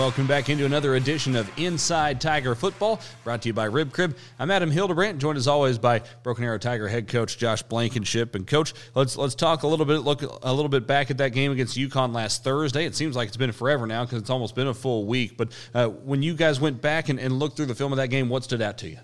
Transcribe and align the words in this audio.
welcome 0.00 0.26
back 0.26 0.48
into 0.48 0.64
another 0.64 0.94
edition 0.94 1.36
of 1.36 1.46
Inside 1.58 2.22
Tiger 2.22 2.54
Football, 2.54 3.02
brought 3.22 3.42
to 3.42 3.50
you 3.50 3.52
by 3.52 3.66
Rib 3.66 3.92
Crib. 3.92 4.16
I'm 4.38 4.50
Adam 4.50 4.70
Hildebrandt, 4.70 5.18
joined 5.18 5.36
as 5.36 5.46
always 5.46 5.76
by 5.76 6.00
Broken 6.22 6.42
Arrow 6.42 6.56
Tiger 6.56 6.88
head 6.88 7.06
coach 7.06 7.36
Josh 7.36 7.62
Blankenship. 7.62 8.34
And 8.34 8.46
coach, 8.46 8.72
let's 8.94 9.18
let's 9.18 9.34
talk 9.34 9.62
a 9.62 9.66
little 9.66 9.84
bit, 9.84 9.98
look 9.98 10.22
a 10.22 10.54
little 10.54 10.70
bit 10.70 10.86
back 10.86 11.10
at 11.10 11.18
that 11.18 11.34
game 11.34 11.52
against 11.52 11.76
Union 11.76 12.14
last 12.14 12.42
Thursday. 12.42 12.86
It 12.86 12.96
seems 12.96 13.14
like 13.14 13.28
it's 13.28 13.36
been 13.36 13.52
forever 13.52 13.86
now 13.86 14.06
because 14.06 14.22
it's 14.22 14.30
almost 14.30 14.54
been 14.54 14.68
a 14.68 14.74
full 14.74 15.04
week. 15.04 15.36
But 15.36 15.52
uh, 15.74 15.88
when 15.88 16.22
you 16.22 16.32
guys 16.32 16.58
went 16.58 16.80
back 16.80 17.10
and, 17.10 17.20
and, 17.20 17.38
looked 17.38 17.58
through 17.58 17.66
the 17.66 17.74
film 17.74 17.92
of 17.92 17.98
that 17.98 18.08
game, 18.08 18.30
what 18.30 18.42
stood 18.42 18.62
out 18.62 18.78
to 18.78 18.88
you? 18.88 19.00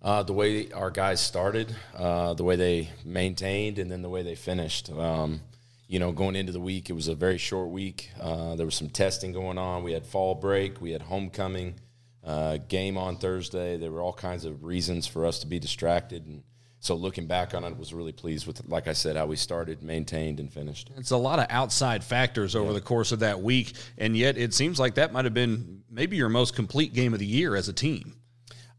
Uh, 0.00 0.22
the 0.22 0.34
way 0.34 0.70
our 0.70 0.92
guys 0.92 1.20
started, 1.20 1.74
uh, 1.96 2.34
the 2.34 2.44
way 2.44 2.54
they 2.54 2.90
maintained, 3.04 3.80
and 3.80 3.90
then 3.90 4.02
the 4.02 4.08
way 4.08 4.22
they 4.22 4.36
finished. 4.36 4.88
Um, 4.88 5.40
you 5.92 5.98
know, 5.98 6.10
going 6.10 6.36
into 6.36 6.52
the 6.52 6.60
week, 6.60 6.88
it 6.88 6.94
was 6.94 7.08
a 7.08 7.14
very 7.14 7.36
short 7.36 7.68
week. 7.68 8.10
Uh, 8.18 8.56
there 8.56 8.64
was 8.64 8.74
some 8.74 8.88
testing 8.88 9.30
going 9.30 9.58
on. 9.58 9.82
We 9.82 9.92
had 9.92 10.06
fall 10.06 10.34
break, 10.34 10.80
we 10.80 10.90
had 10.90 11.02
homecoming, 11.02 11.74
uh, 12.24 12.56
game 12.66 12.96
on 12.96 13.18
Thursday. 13.18 13.76
There 13.76 13.92
were 13.92 14.00
all 14.00 14.14
kinds 14.14 14.46
of 14.46 14.64
reasons 14.64 15.06
for 15.06 15.26
us 15.26 15.40
to 15.40 15.46
be 15.46 15.58
distracted. 15.58 16.26
And 16.26 16.44
so 16.80 16.94
looking 16.94 17.26
back 17.26 17.52
on 17.52 17.62
it, 17.64 17.76
was 17.76 17.92
really 17.92 18.12
pleased 18.12 18.46
with, 18.46 18.66
like 18.68 18.88
I 18.88 18.94
said, 18.94 19.16
how 19.16 19.26
we 19.26 19.36
started, 19.36 19.82
maintained, 19.82 20.40
and 20.40 20.50
finished. 20.50 20.90
It's 20.96 21.10
a 21.10 21.16
lot 21.18 21.38
of 21.38 21.46
outside 21.50 22.02
factors 22.02 22.56
over 22.56 22.68
yeah. 22.68 22.72
the 22.72 22.80
course 22.80 23.12
of 23.12 23.18
that 23.18 23.42
week, 23.42 23.74
and 23.98 24.16
yet 24.16 24.38
it 24.38 24.54
seems 24.54 24.80
like 24.80 24.94
that 24.94 25.12
might 25.12 25.26
have 25.26 25.34
been 25.34 25.82
maybe 25.90 26.16
your 26.16 26.30
most 26.30 26.56
complete 26.56 26.94
game 26.94 27.12
of 27.12 27.18
the 27.18 27.26
year 27.26 27.54
as 27.54 27.68
a 27.68 27.72
team. 27.74 28.14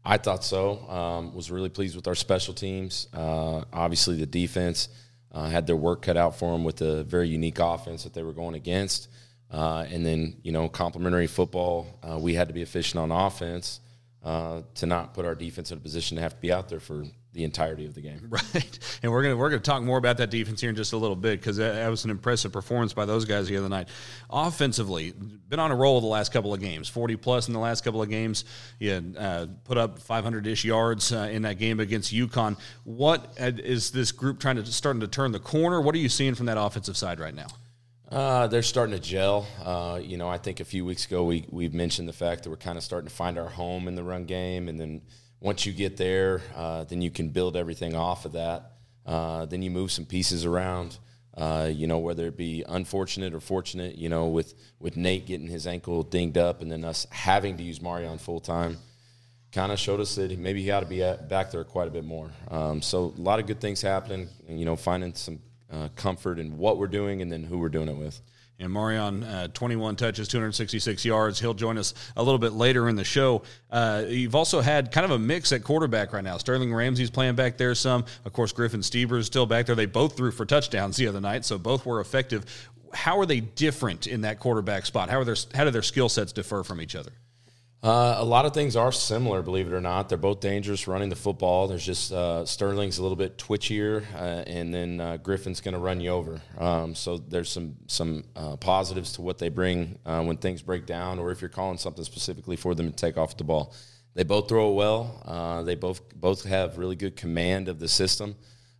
I 0.04 0.18
thought 0.18 0.42
so. 0.42 0.80
Um, 0.88 1.32
was 1.32 1.48
really 1.48 1.68
pleased 1.68 1.94
with 1.94 2.08
our 2.08 2.16
special 2.16 2.54
teams. 2.54 3.06
Uh, 3.14 3.62
obviously, 3.72 4.16
the 4.16 4.26
defense 4.26 4.88
uh, 5.34 5.48
had 5.48 5.66
their 5.66 5.76
work 5.76 6.00
cut 6.00 6.16
out 6.16 6.38
for 6.38 6.52
them 6.52 6.64
with 6.64 6.80
a 6.80 7.02
very 7.04 7.28
unique 7.28 7.58
offense 7.58 8.04
that 8.04 8.14
they 8.14 8.22
were 8.22 8.32
going 8.32 8.54
against. 8.54 9.08
Uh, 9.50 9.84
and 9.90 10.06
then, 10.06 10.36
you 10.42 10.52
know, 10.52 10.68
complementary 10.68 11.26
football, 11.26 11.86
uh, 12.02 12.18
we 12.18 12.34
had 12.34 12.48
to 12.48 12.54
be 12.54 12.62
efficient 12.62 13.00
on 13.00 13.10
offense 13.10 13.80
uh, 14.22 14.62
to 14.74 14.86
not 14.86 15.12
put 15.12 15.26
our 15.26 15.34
defense 15.34 15.70
in 15.70 15.78
a 15.78 15.80
position 15.80 16.16
to 16.16 16.22
have 16.22 16.34
to 16.34 16.40
be 16.40 16.52
out 16.52 16.68
there 16.68 16.80
for 16.80 17.04
the 17.34 17.44
entirety 17.44 17.84
of 17.84 17.94
the 17.94 18.00
game. 18.00 18.20
Right, 18.34 18.78
and 19.02 19.12
we're 19.12 19.22
gonna 19.22 19.36
we're 19.36 19.50
gonna 19.50 19.60
talk 19.60 19.82
more 19.82 19.98
about 19.98 20.16
that 20.16 20.30
defense 20.30 20.60
here 20.60 20.70
in 20.70 20.76
just 20.76 20.92
a 20.92 20.96
little 20.96 21.16
bit 21.16 21.40
because 21.40 21.56
that, 21.58 21.74
that, 21.74 21.88
was 21.88 22.04
an 22.04 22.10
impressive 22.10 22.52
performance 22.52 22.92
by 22.92 23.04
those 23.04 23.24
guys 23.24 23.48
the 23.48 23.56
other 23.56 23.68
night. 23.68 23.88
Offensively, 24.28 25.12
been 25.12 25.60
on 25.60 25.70
a 25.70 25.76
roll 25.76 26.00
the 26.00 26.06
last 26.06 26.32
couple 26.32 26.52
of 26.52 26.60
games, 26.60 26.88
forty 26.88 27.16
plus 27.16 27.46
in 27.46 27.54
the 27.54 27.60
last 27.60 27.84
couple 27.84 28.02
of 28.02 28.08
games. 28.08 28.44
You 28.78 29.14
uh, 29.16 29.46
put 29.64 29.78
up 29.78 29.98
five 30.00 30.24
hundred 30.24 30.46
ish 30.46 30.64
yards 30.64 31.12
uh, 31.12 31.28
in 31.30 31.42
that 31.42 31.58
game 31.58 31.80
against 31.80 32.12
Union. 32.12 32.56
What 32.84 33.34
uh, 33.40 33.52
is 33.56 33.90
this 33.90 34.10
group 34.10 34.40
trying 34.40 34.56
to 34.56 34.66
starting 34.66 35.00
to 35.00 35.08
turn 35.08 35.32
the 35.32 35.40
corner? 35.40 35.80
What 35.80 35.94
are 35.94 35.98
you 35.98 36.08
seeing 36.08 36.34
from 36.34 36.46
that 36.46 36.58
offensive 36.58 36.96
side 36.96 37.20
right 37.20 37.34
now? 37.34 37.48
Uh, 38.10 38.46
they're 38.46 38.62
starting 38.62 38.94
to 38.94 39.00
gel. 39.00 39.46
Uh, 39.62 39.98
you 40.02 40.16
know, 40.16 40.28
I 40.28 40.38
think 40.38 40.60
a 40.60 40.64
few 40.64 40.84
weeks 40.84 41.06
ago 41.06 41.24
we 41.24 41.46
we 41.50 41.68
mentioned 41.68 42.08
the 42.08 42.12
fact 42.12 42.44
that 42.44 42.50
we're 42.50 42.56
kind 42.56 42.78
of 42.78 42.84
starting 42.84 43.08
to 43.08 43.14
find 43.14 43.38
our 43.38 43.48
home 43.48 43.88
in 43.88 43.94
the 43.94 44.04
run 44.04 44.24
game, 44.24 44.68
and 44.68 44.78
then 44.78 45.02
once 45.44 45.66
you 45.66 45.74
get 45.74 45.98
there, 45.98 46.40
uh, 46.56 46.84
then 46.84 47.02
you 47.02 47.10
can 47.10 47.28
build 47.28 47.54
everything 47.54 47.94
off 47.94 48.24
of 48.24 48.32
that. 48.32 48.72
Uh, 49.04 49.44
then 49.44 49.60
you 49.60 49.70
move 49.70 49.92
some 49.92 50.06
pieces 50.06 50.46
around. 50.46 50.98
Uh, 51.36 51.68
you 51.70 51.86
know, 51.86 51.98
whether 51.98 52.26
it 52.26 52.36
be 52.36 52.64
unfortunate 52.66 53.34
or 53.34 53.40
fortunate. 53.40 53.96
You 53.98 54.08
know, 54.08 54.28
with 54.28 54.54
with 54.80 54.96
Nate 54.96 55.26
getting 55.26 55.46
his 55.46 55.66
ankle 55.66 56.02
dinged 56.02 56.38
up, 56.38 56.62
and 56.62 56.72
then 56.72 56.82
us 56.82 57.06
having 57.10 57.58
to 57.58 57.62
use 57.62 57.82
Marion 57.82 58.16
full 58.16 58.40
time, 58.40 58.78
kind 59.52 59.70
of 59.70 59.78
showed 59.78 60.00
us 60.00 60.14
that 60.14 60.36
maybe 60.38 60.62
he 60.62 60.70
ought 60.70 60.80
to 60.80 60.86
be 60.86 61.02
at, 61.02 61.28
back 61.28 61.50
there 61.50 61.62
quite 61.62 61.88
a 61.88 61.90
bit 61.90 62.04
more. 62.04 62.30
Um, 62.48 62.80
so 62.80 63.12
a 63.16 63.20
lot 63.20 63.38
of 63.38 63.46
good 63.46 63.60
things 63.60 63.82
happening. 63.82 64.28
You 64.48 64.64
know, 64.64 64.76
finding 64.76 65.12
some 65.12 65.40
uh, 65.70 65.88
comfort 65.94 66.38
in 66.38 66.56
what 66.56 66.78
we're 66.78 66.86
doing 66.86 67.20
and 67.20 67.30
then 67.30 67.44
who 67.44 67.58
we're 67.58 67.68
doing 67.68 67.88
it 67.88 67.96
with. 67.96 68.18
And 68.58 68.72
Marion, 68.72 69.24
uh, 69.24 69.48
21 69.48 69.96
touches, 69.96 70.28
266 70.28 71.04
yards. 71.04 71.40
He'll 71.40 71.54
join 71.54 71.76
us 71.76 71.92
a 72.16 72.22
little 72.22 72.38
bit 72.38 72.52
later 72.52 72.88
in 72.88 72.94
the 72.94 73.04
show. 73.04 73.42
Uh, 73.68 74.04
you've 74.06 74.36
also 74.36 74.60
had 74.60 74.92
kind 74.92 75.04
of 75.04 75.10
a 75.10 75.18
mix 75.18 75.52
at 75.52 75.64
quarterback 75.64 76.12
right 76.12 76.22
now. 76.22 76.38
Sterling 76.38 76.72
Ramsey's 76.72 77.10
playing 77.10 77.34
back 77.34 77.56
there 77.56 77.74
some. 77.74 78.04
Of 78.24 78.32
course, 78.32 78.52
Griffin 78.52 78.80
Stieber 78.80 79.18
is 79.18 79.26
still 79.26 79.46
back 79.46 79.66
there. 79.66 79.74
They 79.74 79.86
both 79.86 80.16
threw 80.16 80.30
for 80.30 80.46
touchdowns 80.46 80.96
the 80.96 81.08
other 81.08 81.20
night, 81.20 81.44
so 81.44 81.58
both 81.58 81.84
were 81.84 82.00
effective. 82.00 82.44
How 82.92 83.18
are 83.18 83.26
they 83.26 83.40
different 83.40 84.06
in 84.06 84.20
that 84.20 84.38
quarterback 84.38 84.86
spot? 84.86 85.10
How 85.10 85.18
are 85.18 85.24
their 85.24 85.36
how 85.52 85.64
do 85.64 85.72
their 85.72 85.82
skill 85.82 86.08
sets 86.08 86.32
differ 86.32 86.62
from 86.62 86.80
each 86.80 86.94
other? 86.94 87.10
Uh, 87.84 88.16
a 88.16 88.24
lot 88.24 88.46
of 88.46 88.54
things 88.54 88.76
are 88.76 88.90
similar, 88.90 89.42
believe 89.42 89.66
it 89.66 89.74
or 89.74 89.80
not. 89.80 90.08
They're 90.08 90.16
both 90.16 90.40
dangerous 90.40 90.88
running 90.88 91.10
the 91.10 91.16
football. 91.16 91.68
There's 91.68 91.84
just 91.84 92.12
uh, 92.12 92.46
Sterling's 92.46 92.96
a 92.96 93.02
little 93.02 93.14
bit 93.14 93.36
twitchier, 93.36 94.02
uh, 94.14 94.42
and 94.46 94.72
then 94.72 95.02
uh, 95.02 95.18
Griffin's 95.18 95.60
going 95.60 95.74
to 95.74 95.78
run 95.78 96.00
you 96.00 96.08
over. 96.08 96.40
Um, 96.56 96.94
so 96.94 97.18
there's 97.18 97.50
some 97.50 97.76
some 97.86 98.24
uh, 98.36 98.56
positives 98.56 99.12
to 99.12 99.22
what 99.22 99.36
they 99.36 99.50
bring 99.50 99.98
uh, 100.06 100.22
when 100.22 100.38
things 100.38 100.62
break 100.62 100.86
down, 100.86 101.18
or 101.18 101.30
if 101.30 101.42
you're 101.42 101.50
calling 101.50 101.76
something 101.76 102.04
specifically 102.04 102.56
for 102.56 102.74
them 102.74 102.90
to 102.90 102.96
take 102.96 103.18
off 103.18 103.36
the 103.36 103.44
ball. 103.44 103.74
They 104.14 104.22
both 104.22 104.48
throw 104.48 104.70
it 104.70 104.74
well. 104.76 105.62
they 105.66 105.74
both 105.74 106.00
both 106.14 106.44
have 106.44 106.78
really 106.78 106.96
good 106.96 107.16
command 107.16 107.68
of 107.68 107.80
the 107.80 107.88
system. 107.88 108.36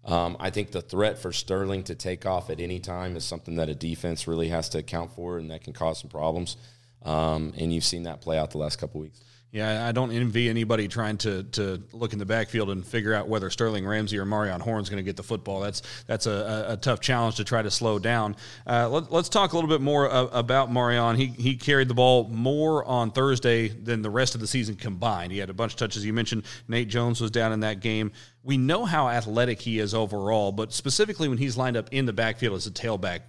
Um, 0.06 0.34
I 0.40 0.48
think 0.48 0.70
the 0.70 0.80
threat 0.80 1.18
for 1.18 1.30
Sterling 1.30 1.82
to 1.84 1.94
take 1.94 2.24
off 2.24 2.48
at 2.48 2.58
any 2.58 2.78
time 2.80 3.16
is 3.16 3.24
something 3.24 3.56
that 3.56 3.68
a 3.68 3.74
defense 3.74 4.26
really 4.26 4.48
has 4.48 4.70
to 4.70 4.78
account 4.78 5.12
for, 5.12 5.36
and 5.36 5.50
that 5.50 5.62
can 5.62 5.74
cause 5.74 6.00
some 6.00 6.08
problems. 6.08 6.56
Um, 7.04 7.52
and 7.56 7.72
you've 7.72 7.84
seen 7.84 8.04
that 8.04 8.20
play 8.20 8.38
out 8.38 8.50
the 8.50 8.58
last 8.58 8.76
couple 8.76 9.00
weeks. 9.00 9.20
Yeah, 9.54 9.86
I 9.86 9.92
don't 9.92 10.10
envy 10.10 10.48
anybody 10.48 10.88
trying 10.88 11.16
to 11.18 11.44
to 11.44 11.80
look 11.92 12.12
in 12.12 12.18
the 12.18 12.26
backfield 12.26 12.70
and 12.70 12.84
figure 12.84 13.14
out 13.14 13.28
whether 13.28 13.48
Sterling 13.50 13.86
Ramsey 13.86 14.18
or 14.18 14.24
Marion 14.24 14.60
Horn's 14.60 14.90
going 14.90 14.96
to 14.96 15.04
get 15.04 15.16
the 15.16 15.22
football. 15.22 15.60
That's 15.60 15.80
that's 16.08 16.26
a, 16.26 16.66
a, 16.70 16.76
tough 16.76 16.98
challenge 16.98 17.36
to 17.36 17.44
try 17.44 17.62
to 17.62 17.70
slow 17.70 18.00
down. 18.00 18.34
Uh, 18.66 18.88
let, 18.88 19.12
us 19.12 19.28
talk 19.28 19.52
a 19.52 19.56
little 19.56 19.70
bit 19.70 19.80
more 19.80 20.06
about 20.06 20.72
Marion. 20.72 21.14
He 21.14 21.26
he 21.26 21.54
carried 21.54 21.86
the 21.86 21.94
ball 21.94 22.28
more 22.30 22.84
on 22.84 23.12
Thursday 23.12 23.68
than 23.68 24.02
the 24.02 24.10
rest 24.10 24.34
of 24.34 24.40
the 24.40 24.48
season 24.48 24.74
combined. 24.74 25.30
He 25.30 25.38
had 25.38 25.50
a 25.50 25.54
bunch 25.54 25.74
of 25.74 25.78
touches. 25.78 26.04
You 26.04 26.12
mentioned 26.12 26.46
Nate 26.66 26.88
Jones 26.88 27.20
was 27.20 27.30
down 27.30 27.52
in 27.52 27.60
that 27.60 27.78
game. 27.78 28.10
We 28.42 28.56
know 28.56 28.84
how 28.84 29.08
athletic 29.08 29.60
he 29.60 29.78
is 29.78 29.94
overall, 29.94 30.50
but 30.50 30.72
specifically 30.72 31.28
when 31.28 31.38
he's 31.38 31.56
lined 31.56 31.76
up 31.76 31.90
in 31.92 32.06
the 32.06 32.12
backfield 32.12 32.56
as 32.56 32.66
a 32.66 32.72
tailback, 32.72 33.20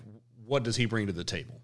what 0.44 0.64
does 0.64 0.76
he 0.76 0.88
bring 0.88 1.06
to 1.06 1.14
the 1.14 1.24
table? 1.24 1.62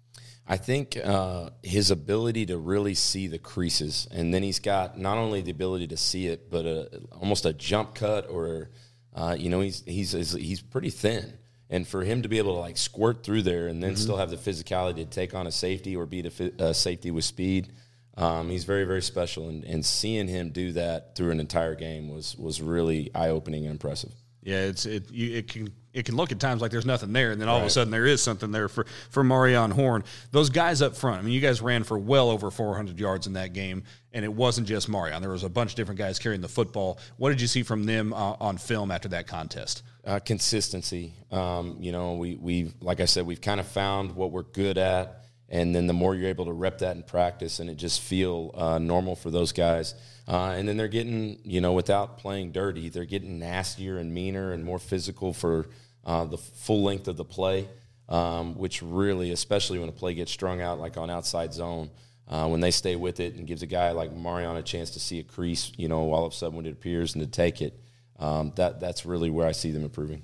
I 0.52 0.58
think 0.58 0.98
uh, 1.02 1.48
his 1.62 1.90
ability 1.90 2.44
to 2.46 2.58
really 2.58 2.92
see 2.92 3.26
the 3.26 3.38
creases, 3.38 4.06
and 4.10 4.34
then 4.34 4.42
he's 4.42 4.58
got 4.58 4.98
not 4.98 5.16
only 5.16 5.40
the 5.40 5.50
ability 5.50 5.86
to 5.86 5.96
see 5.96 6.26
it, 6.26 6.50
but 6.50 6.66
a, 6.66 7.00
almost 7.10 7.46
a 7.46 7.54
jump 7.54 7.94
cut, 7.94 8.28
or 8.28 8.68
uh, 9.14 9.34
you 9.38 9.48
know, 9.48 9.60
he's 9.60 9.82
he's 9.86 10.12
he's 10.12 10.60
pretty 10.60 10.90
thin, 10.90 11.38
and 11.70 11.88
for 11.88 12.04
him 12.04 12.20
to 12.20 12.28
be 12.28 12.36
able 12.36 12.52
to 12.52 12.60
like 12.60 12.76
squirt 12.76 13.24
through 13.24 13.40
there 13.40 13.66
and 13.68 13.82
then 13.82 13.92
mm-hmm. 13.92 14.02
still 14.02 14.18
have 14.18 14.28
the 14.28 14.36
physicality 14.36 14.96
to 14.96 15.06
take 15.06 15.34
on 15.34 15.46
a 15.46 15.50
safety 15.50 15.96
or 15.96 16.04
beat 16.04 16.26
a 16.26 16.62
uh, 16.62 16.72
safety 16.74 17.10
with 17.10 17.24
speed, 17.24 17.72
um, 18.18 18.50
he's 18.50 18.64
very 18.64 18.84
very 18.84 19.00
special, 19.00 19.48
and, 19.48 19.64
and 19.64 19.86
seeing 19.86 20.28
him 20.28 20.50
do 20.50 20.72
that 20.72 21.16
through 21.16 21.30
an 21.30 21.40
entire 21.40 21.74
game 21.74 22.10
was 22.10 22.36
was 22.36 22.60
really 22.60 23.10
eye 23.14 23.30
opening 23.30 23.64
and 23.64 23.72
impressive. 23.72 24.12
Yeah, 24.42 24.62
it's 24.62 24.86
it 24.86 25.10
you, 25.10 25.36
it 25.36 25.48
can 25.48 25.72
it 25.92 26.04
can 26.04 26.16
look 26.16 26.32
at 26.32 26.40
times 26.40 26.60
like 26.60 26.70
there's 26.70 26.86
nothing 26.86 27.12
there, 27.12 27.30
and 27.30 27.40
then 27.40 27.48
all 27.48 27.56
right. 27.56 27.62
of 27.62 27.66
a 27.66 27.70
sudden 27.70 27.90
there 27.90 28.06
is 28.06 28.20
something 28.22 28.50
there 28.50 28.68
for 28.68 28.86
for 29.10 29.22
Marion 29.22 29.70
Horn. 29.70 30.02
Those 30.32 30.50
guys 30.50 30.82
up 30.82 30.96
front. 30.96 31.18
I 31.18 31.22
mean, 31.22 31.32
you 31.32 31.40
guys 31.40 31.60
ran 31.62 31.84
for 31.84 31.98
well 31.98 32.28
over 32.28 32.50
400 32.50 32.98
yards 32.98 33.26
in 33.26 33.34
that 33.34 33.52
game, 33.52 33.84
and 34.12 34.24
it 34.24 34.32
wasn't 34.32 34.66
just 34.66 34.88
Marion. 34.88 35.22
There 35.22 35.30
was 35.30 35.44
a 35.44 35.48
bunch 35.48 35.72
of 35.72 35.76
different 35.76 35.98
guys 35.98 36.18
carrying 36.18 36.40
the 36.40 36.48
football. 36.48 36.98
What 37.18 37.28
did 37.28 37.40
you 37.40 37.46
see 37.46 37.62
from 37.62 37.84
them 37.84 38.12
uh, 38.12 38.34
on 38.40 38.56
film 38.58 38.90
after 38.90 39.08
that 39.10 39.28
contest? 39.28 39.84
Uh, 40.04 40.18
consistency. 40.18 41.14
Um, 41.30 41.76
you 41.78 41.92
know, 41.92 42.14
we 42.14 42.34
we 42.34 42.72
like 42.80 43.00
I 43.00 43.04
said, 43.04 43.26
we've 43.26 43.40
kind 43.40 43.60
of 43.60 43.68
found 43.68 44.16
what 44.16 44.32
we're 44.32 44.42
good 44.42 44.78
at, 44.78 45.24
and 45.52 45.74
then 45.74 45.86
the 45.86 45.92
more 45.92 46.14
you're 46.14 46.30
able 46.30 46.46
to 46.46 46.52
rep 46.52 46.78
that 46.78 46.96
in 46.96 47.02
practice, 47.02 47.60
and 47.60 47.68
it 47.68 47.76
just 47.76 48.00
feel 48.00 48.50
uh, 48.54 48.78
normal 48.78 49.14
for 49.14 49.30
those 49.30 49.52
guys. 49.52 49.94
Uh, 50.26 50.54
and 50.56 50.66
then 50.66 50.78
they're 50.78 50.88
getting, 50.88 51.38
you 51.44 51.60
know, 51.60 51.74
without 51.74 52.16
playing 52.16 52.52
dirty, 52.52 52.88
they're 52.88 53.04
getting 53.04 53.38
nastier 53.38 53.98
and 53.98 54.14
meaner 54.14 54.52
and 54.52 54.64
more 54.64 54.78
physical 54.78 55.34
for 55.34 55.66
uh, 56.06 56.24
the 56.24 56.38
full 56.38 56.82
length 56.82 57.06
of 57.06 57.18
the 57.18 57.24
play, 57.24 57.68
um, 58.08 58.56
which 58.56 58.80
really, 58.82 59.30
especially 59.30 59.78
when 59.78 59.90
a 59.90 59.92
play 59.92 60.14
gets 60.14 60.32
strung 60.32 60.62
out 60.62 60.80
like 60.80 60.96
on 60.96 61.10
outside 61.10 61.52
zone, 61.52 61.90
uh, 62.28 62.48
when 62.48 62.60
they 62.60 62.70
stay 62.70 62.96
with 62.96 63.20
it 63.20 63.34
and 63.34 63.46
gives 63.46 63.62
a 63.62 63.66
guy 63.66 63.90
like 63.90 64.10
Marion 64.10 64.56
a 64.56 64.62
chance 64.62 64.90
to 64.92 65.00
see 65.00 65.18
a 65.18 65.22
crease, 65.22 65.70
you 65.76 65.86
know, 65.86 66.12
all 66.12 66.24
of 66.24 66.32
a 66.32 66.34
sudden 66.34 66.56
when 66.56 66.64
it 66.64 66.72
appears 66.72 67.14
and 67.14 67.22
to 67.22 67.30
take 67.30 67.60
it, 67.60 67.78
um, 68.18 68.54
that 68.56 68.80
that's 68.80 69.04
really 69.04 69.28
where 69.28 69.46
I 69.46 69.52
see 69.52 69.70
them 69.70 69.84
improving. 69.84 70.22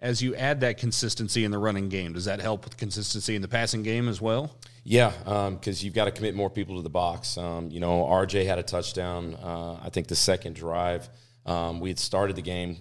As 0.00 0.22
you 0.22 0.34
add 0.34 0.60
that 0.60 0.78
consistency 0.78 1.44
in 1.44 1.50
the 1.50 1.58
running 1.58 1.90
game, 1.90 2.14
does 2.14 2.24
that 2.24 2.40
help 2.40 2.64
with 2.64 2.78
consistency 2.78 3.36
in 3.36 3.42
the 3.42 3.48
passing 3.48 3.82
game 3.82 4.08
as 4.08 4.20
well? 4.20 4.56
Yeah, 4.82 5.10
because 5.10 5.82
um, 5.82 5.84
you've 5.84 5.92
got 5.92 6.06
to 6.06 6.10
commit 6.10 6.34
more 6.34 6.48
people 6.48 6.76
to 6.76 6.82
the 6.82 6.88
box. 6.88 7.36
Um, 7.36 7.70
you 7.70 7.80
know, 7.80 8.04
RJ 8.04 8.46
had 8.46 8.58
a 8.58 8.62
touchdown. 8.62 9.34
Uh, 9.34 9.74
I 9.74 9.90
think 9.90 10.06
the 10.06 10.16
second 10.16 10.56
drive, 10.56 11.08
um, 11.44 11.80
we 11.80 11.90
had 11.90 11.98
started 11.98 12.36
the 12.36 12.42
game 12.42 12.78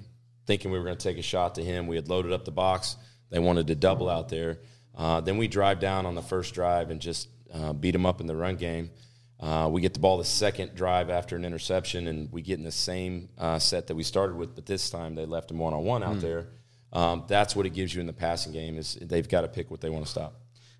thinking 0.47 0.71
we 0.71 0.79
were 0.79 0.85
going 0.85 0.97
to 0.97 1.03
take 1.03 1.17
a 1.17 1.21
shot 1.21 1.55
to 1.55 1.63
him. 1.63 1.87
We 1.87 1.97
had 1.97 2.07
loaded 2.07 2.31
up 2.31 2.45
the 2.45 2.51
box. 2.51 2.95
They 3.29 3.39
wanted 3.39 3.67
to 3.67 3.75
double 3.75 4.09
out 4.09 4.29
there. 4.29 4.59
Uh, 4.95 5.19
then 5.21 5.37
we 5.37 5.47
drive 5.47 5.79
down 5.79 6.05
on 6.05 6.15
the 6.15 6.21
first 6.21 6.53
drive 6.53 6.89
and 6.89 6.99
just 6.99 7.27
uh, 7.53 7.73
beat 7.73 7.91
them 7.91 8.05
up 8.05 8.21
in 8.21 8.27
the 8.27 8.35
run 8.35 8.55
game. 8.55 8.91
Uh, 9.39 9.69
we 9.71 9.81
get 9.81 9.93
the 9.93 9.99
ball 9.99 10.17
the 10.17 10.25
second 10.25 10.75
drive 10.75 11.09
after 11.09 11.35
an 11.35 11.45
interception, 11.45 12.07
and 12.07 12.31
we 12.31 12.41
get 12.41 12.57
in 12.57 12.65
the 12.65 12.71
same 12.71 13.29
uh, 13.37 13.57
set 13.59 13.87
that 13.87 13.95
we 13.95 14.03
started 14.03 14.35
with, 14.35 14.55
but 14.55 14.65
this 14.65 14.89
time 14.89 15.15
they 15.15 15.25
left 15.25 15.51
him 15.51 15.59
one 15.59 15.73
on 15.73 15.83
one 15.83 16.03
out 16.03 16.17
mm. 16.17 16.21
there. 16.21 16.47
Um, 16.91 17.25
that's 17.27 17.55
what 17.55 17.65
it 17.65 17.71
gives 17.71 17.93
you 17.93 18.01
in 18.01 18.07
the 18.07 18.13
passing 18.13 18.51
game 18.51 18.77
is 18.77 18.97
they've 19.01 19.27
got 19.27 19.41
to 19.41 19.47
pick 19.47 19.69
what 19.69 19.81
they 19.81 19.89
want 19.89 20.05
to 20.05 20.11
stop. 20.11 20.33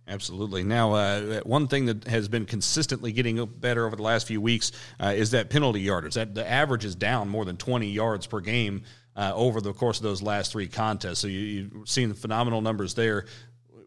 Absolutely. 0.10 0.64
Now, 0.64 0.94
uh, 0.94 1.42
one 1.42 1.68
thing 1.68 1.86
that 1.86 2.06
has 2.06 2.28
been 2.28 2.46
consistently 2.46 3.12
getting 3.12 3.46
better 3.46 3.86
over 3.86 3.96
the 3.96 4.02
last 4.02 4.26
few 4.26 4.42
weeks 4.42 4.72
uh, 5.00 5.14
is 5.16 5.32
that 5.32 5.52
penalty 5.52 5.82
yardage. 5.82 6.16
That 6.16 6.34
the 6.34 6.50
average 6.50 6.84
is 6.84 6.96
down 6.96 7.30
more 7.30 7.46
than 7.46 7.58
20 7.58 7.88
yards 7.88 8.26
per 8.26 8.40
game 8.40 8.84
uh, 9.16 9.32
over 9.36 9.62
the 9.62 9.72
course 9.72 9.98
of 9.98 10.04
those 10.04 10.24
last 10.24 10.52
three 10.52 10.68
contests. 10.68 11.20
So 11.20 11.28
you, 11.28 11.70
have 11.80 11.90
seen 11.90 12.14
phenomenal 12.14 12.62
numbers 12.62 12.96
there. 12.96 13.26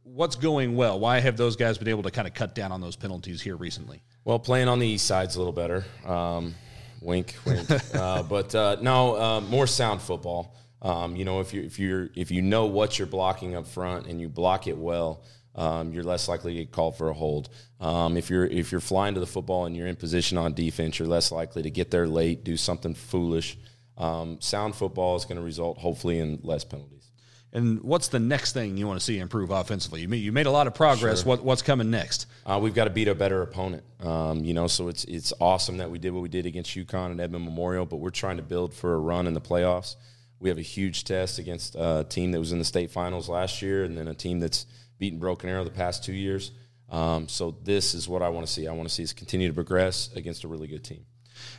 What's 0.04 0.36
going 0.36 0.76
well? 0.76 1.00
Why 1.00 1.18
have 1.18 1.36
those 1.36 1.56
guys 1.56 1.76
been 1.76 1.88
able 1.88 2.04
to 2.04 2.10
kind 2.10 2.28
of 2.28 2.34
cut 2.34 2.54
down 2.54 2.70
on 2.70 2.80
those 2.80 2.94
penalties 2.94 3.42
here 3.42 3.56
recently? 3.56 4.02
Well, 4.24 4.38
playing 4.38 4.68
on 4.68 4.78
the 4.78 4.86
east 4.86 5.06
side's 5.06 5.34
a 5.34 5.38
little 5.38 5.52
better. 5.52 5.84
Um, 6.04 6.54
wink, 7.00 7.34
wink. 7.44 7.68
Uh, 7.94 8.22
but 8.22 8.54
uh, 8.54 8.76
no, 8.80 9.16
uh, 9.16 9.40
more 9.40 9.66
sound 9.66 10.00
football. 10.00 10.54
Um, 10.82 11.14
you 11.14 11.24
know, 11.24 11.40
if 11.40 11.54
you 11.54 11.62
if 11.62 11.78
you 11.78 12.10
if 12.14 12.30
you 12.30 12.42
know 12.42 12.66
what 12.66 12.98
you're 12.98 13.06
blocking 13.06 13.54
up 13.54 13.66
front 13.66 14.06
and 14.06 14.20
you 14.20 14.28
block 14.28 14.66
it 14.66 14.76
well, 14.76 15.22
um, 15.54 15.92
you're 15.92 16.02
less 16.02 16.28
likely 16.28 16.54
to 16.54 16.64
get 16.64 16.72
called 16.72 16.96
for 16.96 17.08
a 17.08 17.14
hold. 17.14 17.48
Um, 17.80 18.16
if 18.16 18.28
you're 18.28 18.44
if 18.44 18.72
you're 18.72 18.80
flying 18.80 19.14
to 19.14 19.20
the 19.20 19.26
football 19.26 19.64
and 19.64 19.76
you're 19.76 19.86
in 19.86 19.96
position 19.96 20.38
on 20.38 20.54
defense, 20.54 20.98
you're 20.98 21.08
less 21.08 21.30
likely 21.30 21.62
to 21.62 21.70
get 21.70 21.90
there 21.90 22.06
late, 22.08 22.44
do 22.44 22.56
something 22.56 22.94
foolish. 22.94 23.56
Um, 23.96 24.40
sound 24.40 24.74
football 24.74 25.16
is 25.16 25.24
going 25.24 25.36
to 25.36 25.42
result 25.42 25.78
hopefully 25.78 26.18
in 26.18 26.40
less 26.42 26.64
penalties. 26.64 27.10
And 27.54 27.82
what's 27.82 28.08
the 28.08 28.18
next 28.18 28.52
thing 28.52 28.78
you 28.78 28.86
want 28.86 28.98
to 28.98 29.04
see 29.04 29.18
improve 29.18 29.50
offensively? 29.50 30.00
You 30.00 30.08
made, 30.08 30.16
you 30.22 30.32
made 30.32 30.46
a 30.46 30.50
lot 30.50 30.66
of 30.66 30.74
progress. 30.74 31.20
Sure. 31.20 31.28
What, 31.28 31.44
what's 31.44 31.60
coming 31.60 31.90
next? 31.90 32.26
Uh, 32.46 32.58
we've 32.62 32.74
got 32.74 32.84
to 32.84 32.90
beat 32.90 33.08
a 33.08 33.14
better 33.14 33.42
opponent. 33.42 33.82
Um, 34.00 34.42
you 34.42 34.54
know, 34.54 34.66
so 34.66 34.88
it's 34.88 35.04
it's 35.04 35.34
awesome 35.38 35.76
that 35.76 35.90
we 35.90 35.98
did 35.98 36.12
what 36.12 36.22
we 36.22 36.30
did 36.30 36.46
against 36.46 36.74
Union 36.74 37.12
and 37.12 37.20
Edmond 37.20 37.44
Memorial, 37.44 37.84
but 37.84 37.96
we're 37.96 38.10
trying 38.10 38.38
to 38.38 38.42
build 38.42 38.72
for 38.72 38.94
a 38.94 38.98
run 38.98 39.26
in 39.26 39.34
the 39.34 39.40
playoffs. 39.40 39.96
We 40.42 40.48
have 40.48 40.58
a 40.58 40.62
huge 40.62 41.04
test 41.04 41.38
against 41.38 41.76
a 41.78 42.04
team 42.08 42.32
that 42.32 42.40
was 42.40 42.50
in 42.50 42.58
the 42.58 42.64
state 42.64 42.90
finals 42.90 43.28
last 43.28 43.62
year, 43.62 43.84
and 43.84 43.96
then 43.96 44.08
a 44.08 44.14
team 44.14 44.40
that's 44.40 44.66
beaten 44.98 45.20
Broken 45.20 45.48
Arrow 45.48 45.62
the 45.62 45.70
past 45.70 46.02
two 46.02 46.12
years. 46.12 46.50
Um, 46.90 47.28
so 47.28 47.56
this 47.62 47.94
is 47.94 48.08
what 48.08 48.22
I 48.22 48.28
want 48.28 48.44
to 48.44 48.52
see. 48.52 48.66
I 48.66 48.72
want 48.72 48.88
to 48.88 48.94
see 48.94 49.04
us 49.04 49.12
continue 49.12 49.46
to 49.46 49.54
progress 49.54 50.10
against 50.16 50.42
a 50.42 50.48
really 50.48 50.66
good 50.66 50.82
team. 50.82 51.06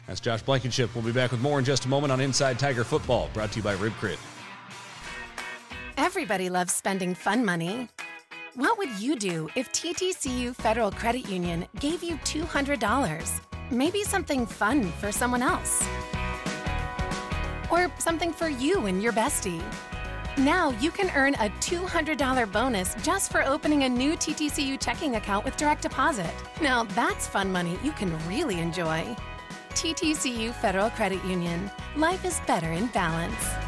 That's 0.06 0.20
Josh 0.20 0.42
Blankenship. 0.42 0.94
We'll 0.94 1.04
be 1.04 1.14
back 1.14 1.32
with 1.32 1.40
more 1.40 1.60
in 1.60 1.66
just 1.66 1.86
a 1.86 1.88
moment 1.88 2.12
on 2.12 2.20
Inside 2.20 2.60
Tiger 2.60 2.84
Football, 2.84 3.30
brought 3.34 3.54
to 3.54 3.60
you 3.60 3.64
by 3.64 3.74
Rib 3.74 3.94
Crib. 3.94 4.20
Everybody 5.96 6.50
loves 6.50 6.74
spending 6.74 7.16
fun 7.16 7.46
money. 7.46 7.88
What 8.56 8.78
would 8.78 9.00
you 9.00 9.16
do 9.16 9.50
if 9.56 9.72
TTCU 9.72 10.56
Federal 10.58 10.92
Credit 10.92 11.28
Union 11.30 11.66
gave 11.80 12.04
you 12.04 12.18
$200? 12.18 13.40
Maybe 13.72 14.04
something 14.04 14.46
fun 14.46 14.92
for 15.00 15.12
someone 15.12 15.42
else. 15.42 15.88
Or 17.74 17.92
something 17.98 18.32
for 18.32 18.48
you 18.48 18.86
and 18.86 19.02
your 19.02 19.14
bestie. 19.14 19.64
Now 20.38 20.70
you 20.80 20.92
can 20.92 21.10
earn 21.16 21.34
a 21.36 21.50
$200 21.60 22.52
bonus 22.52 22.96
just 23.02 23.32
for 23.32 23.44
opening 23.44 23.84
a 23.84 23.90
new 23.90 24.14
TTCU 24.14 24.80
checking 24.80 25.16
account 25.16 25.44
with 25.44 25.58
direct 25.58 25.82
deposit. 25.82 26.32
Now 26.62 26.84
that's 26.84 27.26
fun 27.26 27.52
money 27.52 27.80
you 27.84 27.92
can 27.92 28.16
really 28.28 28.60
enjoy. 28.60 29.16
TTCU 29.72 30.54
Federal 30.54 30.92
Credit 30.92 31.24
Union. 31.26 31.72
Life 31.96 32.26
is 32.26 32.40
better 32.42 32.72
in 32.72 32.88
balance. 32.88 33.63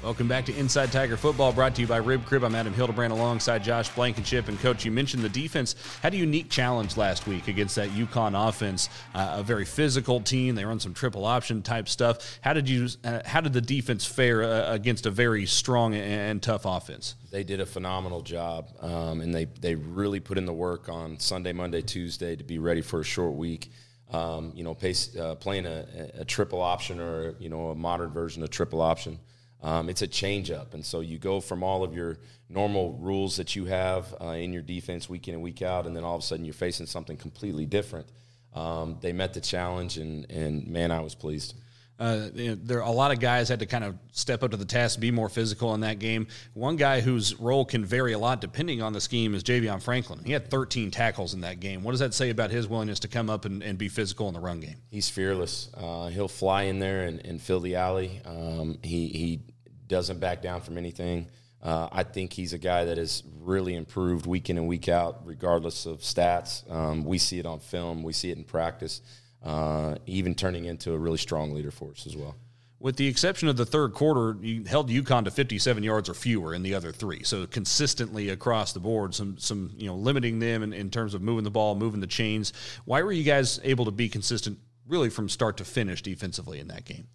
Welcome 0.00 0.28
back 0.28 0.46
to 0.46 0.56
Inside 0.56 0.92
Tiger 0.92 1.16
Football, 1.16 1.52
brought 1.52 1.74
to 1.74 1.80
you 1.80 1.88
by 1.88 1.96
Rib 1.96 2.24
Crib. 2.24 2.44
I'm 2.44 2.54
Adam 2.54 2.72
Hildebrand 2.72 3.12
alongside 3.12 3.64
Josh 3.64 3.88
Blankenship. 3.88 4.46
And, 4.46 4.56
Coach, 4.60 4.84
you 4.84 4.92
mentioned 4.92 5.24
the 5.24 5.28
defense 5.28 5.74
had 6.04 6.14
a 6.14 6.16
unique 6.16 6.48
challenge 6.48 6.96
last 6.96 7.26
week 7.26 7.48
against 7.48 7.74
that 7.74 7.90
Union 7.90 8.36
offense. 8.36 8.88
Uh, 9.12 9.38
a 9.38 9.42
very 9.42 9.64
physical 9.64 10.20
team. 10.20 10.54
They 10.54 10.64
run 10.64 10.78
some 10.78 10.94
triple 10.94 11.24
option 11.24 11.62
type 11.62 11.88
stuff. 11.88 12.38
How 12.42 12.52
did 12.52 12.68
you? 12.68 12.88
Uh, 13.02 13.22
how 13.24 13.40
did 13.40 13.52
the 13.52 13.60
defense 13.60 14.06
fare 14.06 14.44
uh, 14.44 14.72
against 14.72 15.04
a 15.04 15.10
very 15.10 15.46
strong 15.46 15.94
and, 15.94 16.04
and, 16.04 16.42
tough 16.42 16.64
offense? 16.64 17.16
They 17.32 17.42
did 17.42 17.58
a 17.58 17.66
phenomenal 17.66 18.20
job, 18.20 18.68
um, 18.80 19.20
and 19.20 19.34
they 19.34 19.46
they 19.46 19.74
really 19.74 20.20
put 20.20 20.38
in 20.38 20.46
the 20.46 20.54
work 20.54 20.88
on 20.88 21.18
Sunday, 21.18 21.52
Monday, 21.52 21.82
Tuesday 21.82 22.36
to 22.36 22.44
be 22.44 22.60
ready 22.60 22.82
for 22.82 23.00
a 23.00 23.04
short 23.04 23.34
week. 23.34 23.72
Um, 24.12 24.52
you 24.54 24.62
know, 24.62 24.74
pace, 24.74 25.16
uh, 25.16 25.34
playing 25.34 25.66
a, 25.66 25.86
a 26.20 26.24
triple 26.24 26.62
option 26.62 27.00
or 27.00 27.34
you 27.40 27.48
know 27.48 27.70
a 27.70 27.74
modern 27.74 28.10
version 28.10 28.44
of 28.44 28.50
triple 28.50 28.80
option 28.80 29.18
um, 29.62 29.88
it's 29.88 30.02
a 30.02 30.06
change 30.06 30.50
up. 30.50 30.74
And 30.74 30.84
so 30.84 31.00
you 31.00 31.18
go 31.18 31.40
from 31.40 31.62
all 31.62 31.82
of 31.82 31.94
your 31.94 32.18
normal 32.48 32.92
rules 33.00 33.36
that 33.36 33.56
you 33.56 33.66
have 33.66 34.14
uh, 34.20 34.28
in 34.28 34.52
your 34.52 34.62
defense 34.62 35.08
week 35.08 35.28
in 35.28 35.34
and 35.34 35.42
week 35.42 35.62
out, 35.62 35.86
and 35.86 35.94
then 35.94 36.04
all 36.04 36.16
of 36.16 36.22
a 36.22 36.24
sudden 36.24 36.44
you're 36.44 36.54
facing 36.54 36.86
something 36.86 37.16
completely 37.16 37.66
different. 37.66 38.06
Um, 38.54 38.98
they 39.00 39.12
met 39.12 39.34
the 39.34 39.40
challenge, 39.40 39.98
and, 39.98 40.30
and 40.30 40.66
man, 40.66 40.90
I 40.90 41.00
was 41.00 41.14
pleased. 41.14 41.54
Uh, 41.98 42.28
there 42.32 42.80
a 42.80 42.90
lot 42.90 43.10
of 43.10 43.18
guys 43.18 43.48
had 43.48 43.58
to 43.58 43.66
kind 43.66 43.82
of 43.82 43.96
step 44.12 44.42
up 44.42 44.52
to 44.52 44.56
the 44.56 44.64
task, 44.64 45.00
be 45.00 45.10
more 45.10 45.28
physical 45.28 45.74
in 45.74 45.80
that 45.80 45.98
game. 45.98 46.28
One 46.54 46.76
guy 46.76 47.00
whose 47.00 47.38
role 47.40 47.64
can 47.64 47.84
vary 47.84 48.12
a 48.12 48.18
lot 48.18 48.40
depending 48.40 48.82
on 48.82 48.92
the 48.92 49.00
scheme 49.00 49.34
is 49.34 49.42
Javion 49.42 49.82
Franklin. 49.82 50.20
He 50.24 50.32
had 50.32 50.48
13 50.48 50.90
tackles 50.90 51.34
in 51.34 51.40
that 51.40 51.58
game. 51.58 51.82
What 51.82 51.92
does 51.92 52.00
that 52.00 52.14
say 52.14 52.30
about 52.30 52.50
his 52.50 52.68
willingness 52.68 53.00
to 53.00 53.08
come 53.08 53.28
up 53.28 53.44
and, 53.44 53.62
and 53.62 53.76
be 53.76 53.88
physical 53.88 54.28
in 54.28 54.34
the 54.34 54.40
run 54.40 54.60
game? 54.60 54.76
He's 54.90 55.08
fearless. 55.08 55.70
Uh, 55.74 56.08
he'll 56.08 56.28
fly 56.28 56.64
in 56.64 56.78
there 56.78 57.02
and, 57.02 57.24
and 57.26 57.42
fill 57.42 57.60
the 57.60 57.74
alley. 57.74 58.20
Um, 58.24 58.78
he 58.82 59.08
he 59.08 59.40
doesn't 59.88 60.20
back 60.20 60.42
down 60.42 60.60
from 60.60 60.78
anything. 60.78 61.26
Uh, 61.60 61.88
I 61.90 62.04
think 62.04 62.32
he's 62.32 62.52
a 62.52 62.58
guy 62.58 62.84
that 62.84 62.98
has 62.98 63.24
really 63.40 63.74
improved 63.74 64.26
week 64.26 64.48
in 64.48 64.58
and 64.58 64.68
week 64.68 64.88
out, 64.88 65.22
regardless 65.24 65.86
of 65.86 66.00
stats. 66.00 66.70
Um, 66.70 67.04
we 67.04 67.18
see 67.18 67.40
it 67.40 67.46
on 67.46 67.58
film, 67.58 68.04
we 68.04 68.12
see 68.12 68.30
it 68.30 68.38
in 68.38 68.44
practice, 68.44 69.00
uh, 69.42 69.96
even 70.06 70.34
turning 70.34 70.64
into 70.64 70.92
a 70.92 70.98
really 70.98 71.18
strong 71.18 71.52
leader 71.54 71.70
for 71.70 71.90
us 71.90 72.06
as 72.06 72.16
well. 72.16 72.36
With 72.80 72.96
the 72.96 73.08
exception 73.08 73.48
of 73.48 73.56
the 73.56 73.66
third 73.66 73.92
quarter, 73.92 74.36
you 74.40 74.62
held 74.64 74.88
Union 74.88 75.24
to 75.24 75.30
57 75.32 75.82
yards 75.82 76.08
or 76.08 76.14
fewer 76.14 76.54
in 76.54 76.62
the 76.62 76.74
other 76.74 76.92
three. 76.92 77.24
So 77.24 77.44
consistently 77.46 78.28
across 78.28 78.72
the 78.72 78.78
board, 78.78 79.16
some 79.16 79.36
some 79.38 79.72
you 79.76 79.88
know 79.88 79.96
limiting 79.96 80.38
them 80.38 80.62
in, 80.62 80.72
in 80.72 80.90
terms 80.90 81.14
of 81.14 81.20
moving 81.20 81.42
the 81.42 81.50
ball, 81.50 81.74
moving 81.74 82.00
the 82.00 82.06
chains. 82.06 82.52
Why 82.84 83.02
were 83.02 83.10
you 83.10 83.24
guys 83.24 83.58
able 83.64 83.84
to 83.86 83.90
be 83.90 84.08
consistent, 84.08 84.58
really 84.86 85.10
from 85.10 85.28
start 85.28 85.56
to 85.56 85.64
finish 85.64 86.02
defensively 86.02 86.60
in 86.60 86.68
that 86.68 86.84
game? 86.84 87.08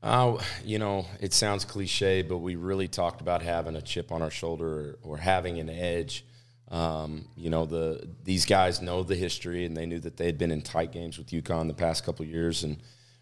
Uh, 0.00 0.40
you 0.64 0.78
know, 0.78 1.06
it 1.20 1.32
sounds 1.32 1.64
cliche, 1.64 2.22
but 2.22 2.38
we 2.38 2.54
really 2.54 2.86
talked 2.86 3.20
about 3.20 3.42
having 3.42 3.74
a 3.74 3.82
chip 3.82 4.12
on 4.12 4.22
our 4.22 4.30
shoulder 4.30 4.96
or, 5.02 5.14
or 5.14 5.16
having 5.16 5.58
an 5.58 5.68
edge. 5.68 6.24
Um, 6.70 7.28
you 7.36 7.48
know, 7.48 7.64
the 7.64 8.08
these 8.24 8.44
guys 8.44 8.82
know 8.82 9.02
the 9.02 9.16
history, 9.16 9.64
and 9.64 9.76
they 9.76 9.86
knew 9.86 10.00
that 10.00 10.16
they 10.16 10.26
had 10.26 10.38
been 10.38 10.50
in 10.50 10.62
tight 10.62 10.92
games 10.92 11.18
with 11.18 11.32
Union 11.32 11.68
the 11.68 11.74
past 11.74 12.04
couple 12.04 12.26
years, 12.26 12.62
and 12.62 12.78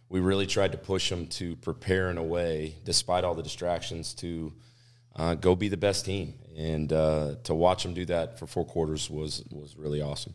we 0.09 0.21
really 0.21 0.47
tried 0.47 0.73
to 0.73 0.79
push 0.79 1.11
them 1.11 1.27
to 1.29 1.57
prepare 1.57 2.11
in 2.11 2.19
a 2.19 2.23
way, 2.23 2.77
despite 2.85 3.25
all 3.25 3.35
the 3.35 3.43
distractions, 3.43 4.15
to 4.15 4.53
uh, 5.15 5.35
go 5.35 5.55
be 5.55 5.69
the 5.69 5.77
best 5.77 6.05
team. 6.05 6.35
And 6.57 6.93
uh, 6.93 7.37
to 7.45 7.55
watch 7.55 7.83
them 7.83 7.95
do 7.95 8.05
that 8.07 8.39
for 8.39 8.47
four 8.47 8.65
quarters 8.65 9.11
was 9.11 9.45
was 9.51 9.77
really 9.77 10.03
awesome. 10.03 10.35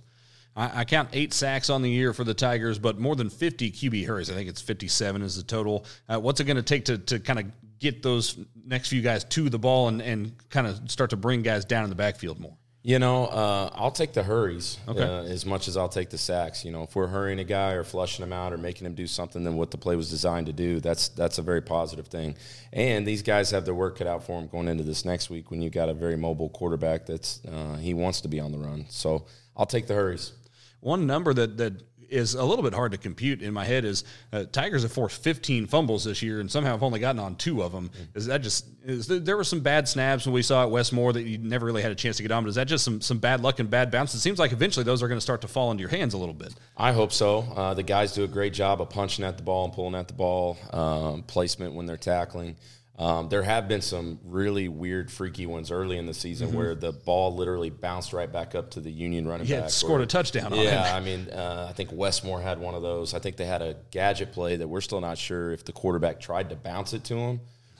I, 0.55 0.81
I, 0.81 0.85
count 0.85 1.09
eight 1.13 1.33
sacks 1.33 1.69
on 1.69 1.81
the 1.81 1.89
year 1.89 2.13
for 2.13 2.23
the 2.23 2.33
Tigers, 2.33 2.77
but 2.77 2.99
more 2.99 3.15
than 3.15 3.29
50 3.29 3.71
QB 3.71 4.05
hurries. 4.05 4.29
I 4.29 4.33
think 4.33 4.49
it's 4.49 4.61
57 4.61 5.21
is 5.21 5.37
the 5.37 5.43
total. 5.43 5.85
Uh, 6.09 6.19
what's 6.19 6.41
it 6.41 6.43
going 6.43 6.57
to 6.57 6.63
take 6.63 6.85
to, 6.85 6.97
to 6.97 7.19
kind 7.19 7.39
of 7.39 7.45
get 7.79 8.03
those 8.03 8.37
next 8.65 8.89
few 8.89 9.01
guys 9.01 9.23
to 9.23 9.49
the 9.49 9.57
ball 9.57 9.87
and, 9.87 10.01
and 10.01 10.49
kind 10.49 10.67
of 10.67 10.91
start 10.91 11.11
to 11.11 11.17
bring 11.17 11.41
guys 11.41 11.63
down 11.63 11.85
in 11.85 11.89
the 11.89 11.95
backfield 11.95 12.37
more? 12.37 12.57
You 12.83 12.97
know, 12.97 13.25
uh, 13.25 13.69
I'll 13.73 13.91
take 13.91 14.13
the 14.13 14.23
hurries 14.23 14.79
okay. 14.87 15.03
uh, 15.03 15.21
as 15.23 15.45
much 15.45 15.67
as 15.67 15.77
I'll 15.77 15.87
take 15.89 16.09
the 16.09 16.17
sacks. 16.17 16.65
You 16.65 16.71
know, 16.71 16.81
if 16.81 16.95
we're 16.95 17.05
hurrying 17.05 17.37
a 17.37 17.43
guy 17.43 17.73
or 17.73 17.83
flushing 17.83 18.23
him 18.23 18.33
out 18.33 18.53
or 18.53 18.57
making 18.57 18.87
him 18.87 18.95
do 18.95 19.05
something 19.05 19.43
than 19.43 19.55
what 19.55 19.69
the 19.69 19.77
play 19.77 19.95
was 19.95 20.09
designed 20.09 20.47
to 20.47 20.53
do, 20.53 20.79
that's 20.79 21.09
that's 21.09 21.37
a 21.37 21.43
very 21.43 21.61
positive 21.61 22.07
thing. 22.07 22.35
And 22.73 23.05
these 23.05 23.21
guys 23.21 23.51
have 23.51 23.65
their 23.65 23.75
work 23.75 23.99
cut 23.99 24.07
out 24.07 24.23
for 24.23 24.39
them 24.39 24.49
going 24.49 24.67
into 24.67 24.83
this 24.83 25.05
next 25.05 25.29
week 25.29 25.51
when 25.51 25.61
you've 25.61 25.73
got 25.73 25.89
a 25.89 25.93
very 25.93 26.15
mobile 26.15 26.49
quarterback 26.49 27.05
that's 27.05 27.45
uh, 27.45 27.75
he 27.75 27.93
wants 27.93 28.21
to 28.21 28.27
be 28.27 28.39
on 28.39 28.51
the 28.51 28.57
run. 28.57 28.85
So 28.89 29.25
I'll 29.55 29.67
take 29.67 29.85
the 29.85 29.93
hurries. 29.93 30.33
One 30.79 31.05
number 31.05 31.35
that 31.35 31.57
that 31.57 31.90
is 32.11 32.35
a 32.35 32.43
little 32.43 32.63
bit 32.63 32.73
hard 32.73 32.91
to 32.91 32.97
compute 32.97 33.41
in 33.41 33.53
my 33.53 33.65
head 33.65 33.85
is 33.85 34.03
uh, 34.33 34.43
Tigers 34.51 34.83
have 34.83 34.91
forced 34.91 35.23
15 35.23 35.67
fumbles 35.67 36.03
this 36.03 36.21
year 36.21 36.39
and 36.39 36.51
somehow 36.51 36.71
have 36.71 36.83
only 36.83 36.99
gotten 36.99 37.19
on 37.19 37.35
two 37.35 37.63
of 37.63 37.71
them. 37.71 37.89
Mm-hmm. 37.89 38.17
Is 38.17 38.25
that 38.27 38.41
just 38.41 38.67
is 38.83 39.07
there, 39.07 39.19
there 39.19 39.37
were 39.37 39.43
some 39.43 39.61
bad 39.61 39.87
snaps 39.87 40.25
when 40.25 40.33
we 40.33 40.41
saw 40.41 40.63
at 40.63 40.69
Westmoore 40.69 41.13
that 41.13 41.23
you 41.23 41.37
never 41.37 41.65
really 41.65 41.81
had 41.81 41.91
a 41.91 41.95
chance 41.95 42.17
to 42.17 42.23
get 42.23 42.31
on? 42.31 42.43
But 42.43 42.49
is 42.49 42.55
that 42.55 42.67
just 42.67 42.83
some 42.83 43.01
some 43.01 43.19
bad 43.19 43.41
luck 43.41 43.59
and 43.59 43.69
bad 43.69 43.91
bounce? 43.91 44.13
It 44.13 44.19
seems 44.19 44.39
like 44.39 44.51
eventually 44.51 44.83
those 44.83 45.01
are 45.01 45.07
going 45.07 45.17
to 45.17 45.21
start 45.21 45.41
to 45.41 45.47
fall 45.47 45.71
into 45.71 45.81
your 45.81 45.89
hands 45.89 46.13
a 46.13 46.17
little 46.17 46.35
bit. 46.35 46.53
I 46.75 46.91
hope 46.91 47.11
so. 47.11 47.39
Uh, 47.55 47.73
the 47.73 47.83
guys 47.83 48.13
do 48.13 48.23
a 48.23 48.27
great 48.27 48.53
job 48.53 48.81
of 48.81 48.89
punching 48.89 49.23
at 49.23 49.37
the 49.37 49.43
ball 49.43 49.65
and 49.65 49.73
pulling 49.73 49.95
at 49.95 50.07
the 50.07 50.13
ball, 50.13 50.57
um, 50.73 51.23
placement 51.23 51.73
when 51.73 51.85
they're 51.85 51.97
tackling. 51.97 52.57
Um, 53.01 53.29
there 53.29 53.41
have 53.41 53.67
been 53.67 53.81
some 53.81 54.19
really 54.23 54.67
weird, 54.67 55.09
freaky 55.09 55.47
ones 55.47 55.71
early 55.71 55.97
in 55.97 56.05
the 56.05 56.13
season 56.13 56.49
mm-hmm. 56.49 56.57
where 56.57 56.75
the 56.75 56.91
ball 56.91 57.35
literally 57.35 57.71
bounced 57.71 58.13
right 58.13 58.31
back 58.31 58.53
up 58.53 58.69
to 58.71 58.79
the 58.79 58.91
Union 58.91 59.27
running 59.27 59.47
yeah, 59.47 59.61
back. 59.61 59.71
scored 59.71 60.01
or, 60.01 60.03
a 60.03 60.07
touchdown. 60.07 60.53
Yeah, 60.53 60.93
I 60.95 60.99
mean, 60.99 61.27
uh, 61.31 61.65
I 61.67 61.73
think 61.73 61.91
Westmoore 61.91 62.39
had 62.43 62.59
one 62.59 62.75
of 62.75 62.83
those. 62.83 63.15
I 63.15 63.19
think 63.19 63.37
they 63.37 63.47
had 63.47 63.63
a 63.63 63.75
gadget 63.89 64.33
play 64.33 64.55
that 64.57 64.67
we're 64.67 64.81
still 64.81 65.01
not 65.01 65.17
sure 65.17 65.51
if 65.51 65.65
the 65.65 65.71
quarterback 65.71 66.19
tried 66.19 66.49
to 66.51 66.55
bounce 66.55 66.93
it 66.93 67.03
to 67.05 67.15
him 67.15 67.39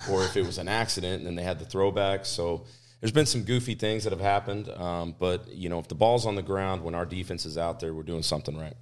or 0.10 0.24
if 0.24 0.36
it 0.36 0.44
was 0.44 0.58
an 0.58 0.68
accident, 0.68 1.18
and 1.18 1.28
then 1.28 1.36
they 1.36 1.44
had 1.44 1.60
the 1.60 1.66
throwback. 1.66 2.26
So 2.26 2.66
there's 3.00 3.12
been 3.12 3.28
some 3.28 3.44
goofy 3.44 3.76
things 3.76 4.06
that 4.06 4.14
have 4.14 4.22
happened, 4.22 4.70
um, 4.70 5.14
but 5.20 5.48
you 5.50 5.70
know, 5.70 5.78
if 5.78 5.88
the 5.88 5.94
ball's 5.94 6.26
on 6.26 6.34
the 6.34 6.42
ground 6.42 6.84
when 6.84 6.96
our 6.96 7.06
defense 7.06 7.46
is 7.46 7.60
out 7.60 7.80
there, 7.80 7.94
we're 7.94 8.02
doing 8.02 8.24
something 8.24 8.58
right. 8.58 8.74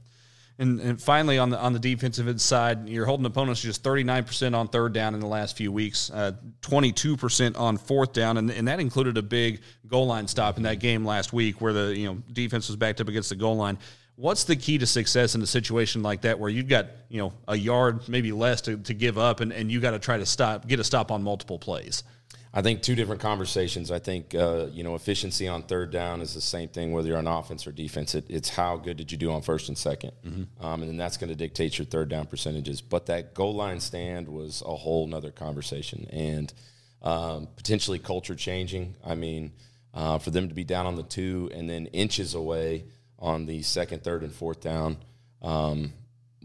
And, 0.60 0.82
and 0.82 1.02
finally, 1.02 1.38
on 1.38 1.50
the 1.52 1.58
on 1.58 1.72
the 1.72 1.80
defensive 1.80 2.42
side, 2.42 2.90
you're 2.90 3.06
holding 3.06 3.26
opponents 3.26 3.62
just 3.62 3.82
39% 3.82 4.54
on 4.54 4.68
third 4.68 4.92
down 4.92 5.14
in 5.14 5.22
the 5.22 5.28
last 5.28 5.56
few 5.56 5.72
weeks, 5.72 6.12
uh, 6.12 6.34
22% 6.62 7.58
on 7.58 7.78
fourth 7.78 8.12
down, 8.12 8.36
and, 8.38 8.52
and 8.52 8.68
that 8.68 8.82
included 8.82 9.18
a 9.18 9.22
big 9.22 9.62
goal 9.88 10.08
line 10.08 10.28
stop 10.28 10.58
in 10.58 10.64
that 10.64 10.80
game 10.80 11.06
last 11.06 11.32
week 11.32 11.62
where 11.62 11.72
the 11.72 11.98
you 11.98 12.08
know 12.08 12.22
defense 12.34 12.68
was 12.68 12.76
backed 12.76 13.00
up 13.00 13.08
against 13.08 13.30
the 13.30 13.38
goal 13.38 13.56
line. 13.56 13.78
What's 14.18 14.44
the 14.44 14.58
key 14.58 14.78
to 14.80 14.86
success 14.86 15.34
in 15.34 15.42
a 15.42 15.48
situation 15.48 16.04
like 16.04 16.22
that 16.22 16.38
where 16.38 16.50
you've 16.50 16.68
got 16.68 16.88
you 17.08 17.20
know 17.20 17.32
a 17.48 17.56
yard 17.56 18.10
maybe 18.10 18.34
less 18.34 18.60
to, 18.64 18.76
to 18.80 18.94
give 18.94 19.18
up, 19.18 19.40
and, 19.40 19.54
and 19.54 19.72
you 19.72 19.80
got 19.80 19.92
to 19.92 20.00
try 20.00 20.18
to 20.18 20.26
stop 20.26 20.68
get 20.68 20.82
a 20.82 20.84
stop 20.84 21.10
on 21.10 21.24
multiple 21.24 21.58
plays? 21.58 22.04
I 22.52 22.64
think 22.64 22.82
two 22.82 22.96
different 22.96 23.22
conversations. 23.22 23.92
I 23.92 24.00
think 24.00 24.34
uh, 24.34 24.68
you 24.72 24.84
know 24.84 24.96
efficiency 24.96 25.48
on 25.48 25.64
third 25.64 25.92
down 25.92 26.22
is 26.22 26.34
the 26.34 26.42
same 26.42 26.70
thing 26.70 26.92
whether 26.92 27.10
you're 27.10 27.18
on 27.18 27.28
offense 27.28 27.68
or 27.68 27.72
defense. 27.72 28.16
It, 28.16 28.26
it's 28.28 28.50
how 28.50 28.78
good 28.78 28.98
did 28.98 29.12
you 29.12 29.18
do 29.18 29.32
on 29.32 29.42
first 29.42 29.70
and 29.70 29.78
2nd 29.78 30.12
mm-hmm. 30.26 30.66
um, 30.66 30.82
and 30.82 30.90
then 30.90 30.98
that's 30.98 31.18
going 31.18 31.30
to 31.30 31.36
dictate 31.36 31.78
your 31.78 31.86
third 31.86 32.10
down 32.10 32.26
percentages. 32.26 32.82
But 32.82 33.06
that 33.06 33.34
goal 33.34 33.54
line 33.54 33.80
stand 33.80 34.28
was 34.28 34.64
a 34.66 34.76
whole 34.76 35.06
nother 35.06 35.32
conversation 35.32 36.08
and 36.12 36.52
um, 37.04 37.48
potentially 37.56 38.00
culture 38.00 38.36
changing. 38.36 38.96
I 39.06 39.16
mean, 39.16 39.52
uh, 39.94 40.18
for 40.18 40.32
them 40.32 40.50
to 40.50 40.56
be 40.56 40.64
down 40.64 40.86
on 40.86 40.96
the 40.96 41.04
two 41.04 41.52
and 41.54 41.70
then 41.70 41.86
inches 41.88 42.34
away 42.34 42.86
on 43.20 43.46
the 43.46 43.62
second, 43.62 44.04
third, 44.04 44.24
and 44.24 44.34
fourth 44.34 44.62
down 44.62 44.98
um, 45.42 45.94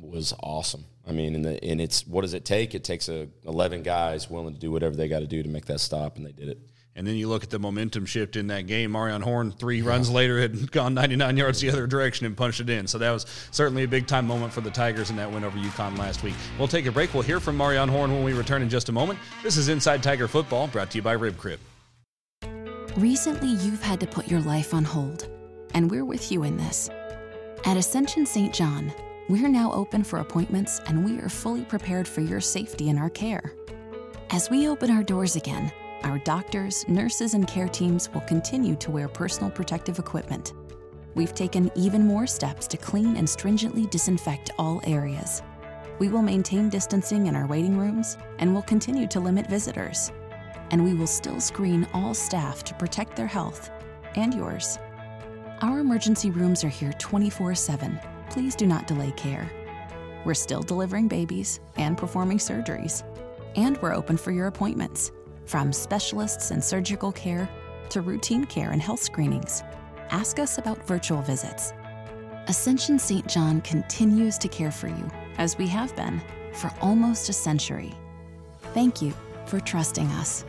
was 0.04 0.34
awesome. 0.42 0.84
I 1.06 1.12
mean, 1.12 1.34
and, 1.34 1.44
the, 1.44 1.62
and 1.64 1.80
it's 1.80 2.06
what 2.06 2.22
does 2.22 2.34
it 2.34 2.44
take? 2.44 2.74
It 2.74 2.84
takes 2.84 3.08
a, 3.08 3.28
11 3.44 3.82
guys 3.82 4.30
willing 4.30 4.54
to 4.54 4.60
do 4.60 4.70
whatever 4.70 4.96
they 4.96 5.08
got 5.08 5.20
to 5.20 5.26
do 5.26 5.42
to 5.42 5.48
make 5.48 5.66
that 5.66 5.80
stop, 5.80 6.16
and 6.16 6.26
they 6.26 6.32
did 6.32 6.48
it. 6.48 6.58
And 6.96 7.04
then 7.06 7.16
you 7.16 7.28
look 7.28 7.42
at 7.42 7.50
the 7.50 7.58
momentum 7.58 8.06
shift 8.06 8.36
in 8.36 8.46
that 8.48 8.68
game. 8.68 8.92
Marion 8.92 9.20
Horn, 9.20 9.50
three 9.50 9.82
runs 9.82 10.08
later, 10.08 10.40
had 10.40 10.70
gone 10.70 10.94
99 10.94 11.36
yards 11.36 11.60
the 11.60 11.68
other 11.70 11.88
direction 11.88 12.24
and 12.24 12.36
punched 12.36 12.60
it 12.60 12.70
in. 12.70 12.86
So 12.86 12.98
that 12.98 13.10
was 13.10 13.26
certainly 13.50 13.82
a 13.82 13.88
big 13.88 14.06
time 14.06 14.26
moment 14.26 14.52
for 14.52 14.60
the 14.60 14.70
Tigers 14.70 15.10
in 15.10 15.16
that 15.16 15.30
win 15.30 15.42
over 15.42 15.58
Union 15.58 15.96
last 15.96 16.22
week. 16.22 16.34
We'll 16.56 16.68
take 16.68 16.86
a 16.86 16.92
break. 16.92 17.12
We'll 17.12 17.24
hear 17.24 17.40
from 17.40 17.56
Marion 17.56 17.88
Horn 17.88 18.12
when 18.12 18.22
we 18.22 18.32
return 18.32 18.62
in 18.62 18.68
just 18.68 18.88
a 18.90 18.92
moment. 18.92 19.18
This 19.42 19.56
is 19.56 19.68
Inside 19.68 20.04
Tiger 20.04 20.28
Football, 20.28 20.68
brought 20.68 20.92
to 20.92 20.98
you 20.98 21.02
by 21.02 21.12
Rib 21.12 21.36
Crib. 21.36 21.58
Recently, 22.96 23.48
you've 23.48 23.82
had 23.82 23.98
to 23.98 24.06
put 24.06 24.28
your 24.28 24.40
life 24.42 24.72
on 24.72 24.84
hold, 24.84 25.28
and 25.74 25.90
we're 25.90 26.04
with 26.04 26.30
you 26.30 26.44
in 26.44 26.56
this. 26.56 26.90
At 27.64 27.76
Ascension 27.76 28.24
St. 28.24 28.54
John, 28.54 28.92
we're 29.28 29.48
now 29.48 29.72
open 29.72 30.04
for 30.04 30.18
appointments 30.18 30.80
and 30.86 31.02
we 31.02 31.18
are 31.18 31.30
fully 31.30 31.64
prepared 31.64 32.06
for 32.06 32.20
your 32.20 32.40
safety 32.40 32.90
in 32.90 32.98
our 32.98 33.08
care. 33.08 33.54
As 34.30 34.50
we 34.50 34.68
open 34.68 34.90
our 34.90 35.02
doors 35.02 35.34
again, 35.34 35.72
our 36.02 36.18
doctors, 36.18 36.86
nurses, 36.88 37.32
and 37.32 37.48
care 37.48 37.68
teams 37.68 38.12
will 38.12 38.20
continue 38.22 38.76
to 38.76 38.90
wear 38.90 39.08
personal 39.08 39.50
protective 39.50 39.98
equipment. 39.98 40.52
We've 41.14 41.34
taken 41.34 41.70
even 41.74 42.06
more 42.06 42.26
steps 42.26 42.66
to 42.66 42.76
clean 42.76 43.16
and 43.16 43.28
stringently 43.28 43.86
disinfect 43.86 44.50
all 44.58 44.82
areas. 44.84 45.42
We 45.98 46.08
will 46.08 46.22
maintain 46.22 46.68
distancing 46.68 47.26
in 47.26 47.34
our 47.34 47.46
waiting 47.46 47.78
rooms 47.78 48.18
and 48.40 48.52
will 48.52 48.62
continue 48.62 49.06
to 49.06 49.20
limit 49.20 49.48
visitors. 49.48 50.12
And 50.70 50.84
we 50.84 50.92
will 50.92 51.06
still 51.06 51.40
screen 51.40 51.88
all 51.94 52.12
staff 52.12 52.62
to 52.64 52.74
protect 52.74 53.16
their 53.16 53.26
health 53.26 53.70
and 54.16 54.34
yours. 54.34 54.78
Our 55.62 55.78
emergency 55.78 56.30
rooms 56.30 56.62
are 56.62 56.68
here 56.68 56.92
24 56.98 57.54
7 57.54 57.98
please 58.30 58.54
do 58.54 58.66
not 58.66 58.86
delay 58.86 59.12
care. 59.12 59.50
We're 60.24 60.34
still 60.34 60.62
delivering 60.62 61.08
babies 61.08 61.60
and 61.76 61.98
performing 61.98 62.38
surgeries. 62.38 63.04
And 63.56 63.80
we're 63.82 63.94
open 63.94 64.16
for 64.16 64.30
your 64.32 64.46
appointments, 64.46 65.12
from 65.46 65.72
specialists 65.72 66.50
and 66.50 66.62
surgical 66.62 67.12
care 67.12 67.48
to 67.90 68.00
routine 68.00 68.44
care 68.44 68.70
and 68.70 68.80
health 68.80 69.02
screenings. 69.02 69.62
Ask 70.10 70.38
us 70.38 70.58
about 70.58 70.86
virtual 70.86 71.22
visits. 71.22 71.72
Ascension 72.46 72.98
St. 72.98 73.26
John 73.26 73.60
continues 73.60 74.38
to 74.38 74.48
care 74.48 74.70
for 74.70 74.88
you, 74.88 75.10
as 75.38 75.56
we 75.56 75.66
have 75.68 75.94
been 75.96 76.20
for 76.52 76.72
almost 76.80 77.28
a 77.28 77.32
century. 77.32 77.92
Thank 78.72 79.00
you 79.02 79.12
for 79.46 79.60
trusting 79.60 80.06
us. 80.08 80.44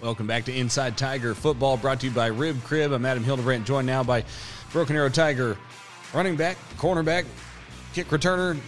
Welcome 0.00 0.26
back 0.26 0.44
to 0.46 0.56
Inside 0.56 0.96
Tiger 0.96 1.34
Football, 1.34 1.76
brought 1.76 2.00
to 2.00 2.06
you 2.06 2.12
by 2.12 2.26
Rib 2.26 2.62
Crib. 2.64 2.92
I'm 2.92 3.06
Adam 3.06 3.22
Hildebrandt, 3.22 3.64
joined 3.64 3.86
now 3.86 4.02
by 4.02 4.24
Broken 4.72 4.96
Arrow 4.96 5.08
Tiger 5.08 5.56
running 6.12 6.36
back, 6.36 6.56
cornerback, 6.76 7.24
kick 7.94 8.08
returner. 8.08 8.58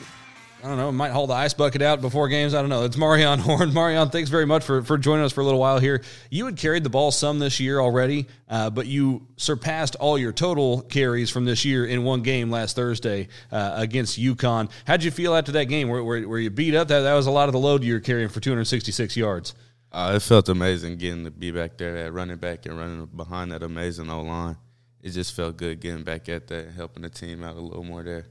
I 0.63 0.69
don't 0.69 0.79
know, 0.79 0.91
might 0.93 1.11
haul 1.11 1.27
the 1.27 1.35
ice 1.35 1.53
bucket 1.53 1.83
out 1.83 2.01
before 2.01 2.27
games. 2.29 2.55
I 2.55 2.63
don't 2.63 2.71
know. 2.71 2.85
It's 2.85 2.97
Marion 2.97 3.39
Horn. 3.41 3.75
Marion, 3.75 4.09
thanks 4.09 4.31
very 4.31 4.47
much 4.47 4.65
for, 4.65 4.83
for 4.83 4.97
joining 4.97 5.23
us 5.23 5.31
for 5.31 5.43
a 5.43 5.45
little 5.45 5.61
while 5.61 5.79
here. 5.79 6.03
You 6.31 6.47
had 6.47 6.57
carried 6.57 6.85
the 6.85 6.89
ball 6.91 7.11
some 7.11 7.39
this 7.39 7.61
year 7.61 7.81
already, 7.81 8.29
uh, 8.49 8.71
but 8.71 8.87
you 8.87 9.27
surpassed 9.37 9.95
all 9.97 10.17
your 10.17 10.33
total 10.33 10.81
carries 10.81 11.29
from 11.29 11.45
this 11.45 11.67
year 11.67 11.85
in 11.85 12.03
one 12.03 12.23
game 12.23 12.51
last 12.51 12.77
Thursday 12.77 13.29
uh, 13.53 13.75
against 13.77 14.17
Union. 14.17 14.71
How'd 14.87 15.03
you 15.03 15.11
feel 15.11 15.35
after 15.35 15.53
that 15.53 15.67
game? 15.67 15.89
Were, 15.89 16.03
were, 16.03 16.27
were, 16.27 16.39
you 16.39 16.49
beat 16.49 16.75
up? 16.75 16.89
That, 16.89 17.01
that 17.01 17.13
was 17.13 17.27
a 17.27 17.31
lot 17.31 17.51
of 17.51 17.53
the 17.53 17.59
load 17.59 17.85
you 17.85 17.93
were 17.93 18.01
carrying 18.01 18.31
for 18.31 18.41
266 18.41 19.19
yards. 19.19 19.55
Uh, 19.93 20.15
it 20.17 20.21
felt 20.21 20.49
amazing 20.49 20.97
getting 20.97 21.25
to 21.25 21.31
be 21.31 21.51
back 21.51 21.77
there 21.77 21.99
at 21.99 22.13
running 22.15 22.39
back 22.39 22.65
and 22.65 22.79
running 22.79 23.05
behind 23.05 23.53
that 23.53 23.63
amazing 23.63 24.09
O 24.09 24.23
line 24.23 24.57
it 25.05 25.11
just 25.11 25.35
felt 25.35 25.59
good 25.59 25.81
getting 25.81 26.03
back 26.03 26.31
at 26.31 26.47
that, 26.47 26.71
helping 26.71 27.03
the 27.03 27.11
team 27.11 27.45
out 27.45 27.57
a 27.57 27.61
little 27.61 27.85
more 27.85 28.03
there. 28.03 28.27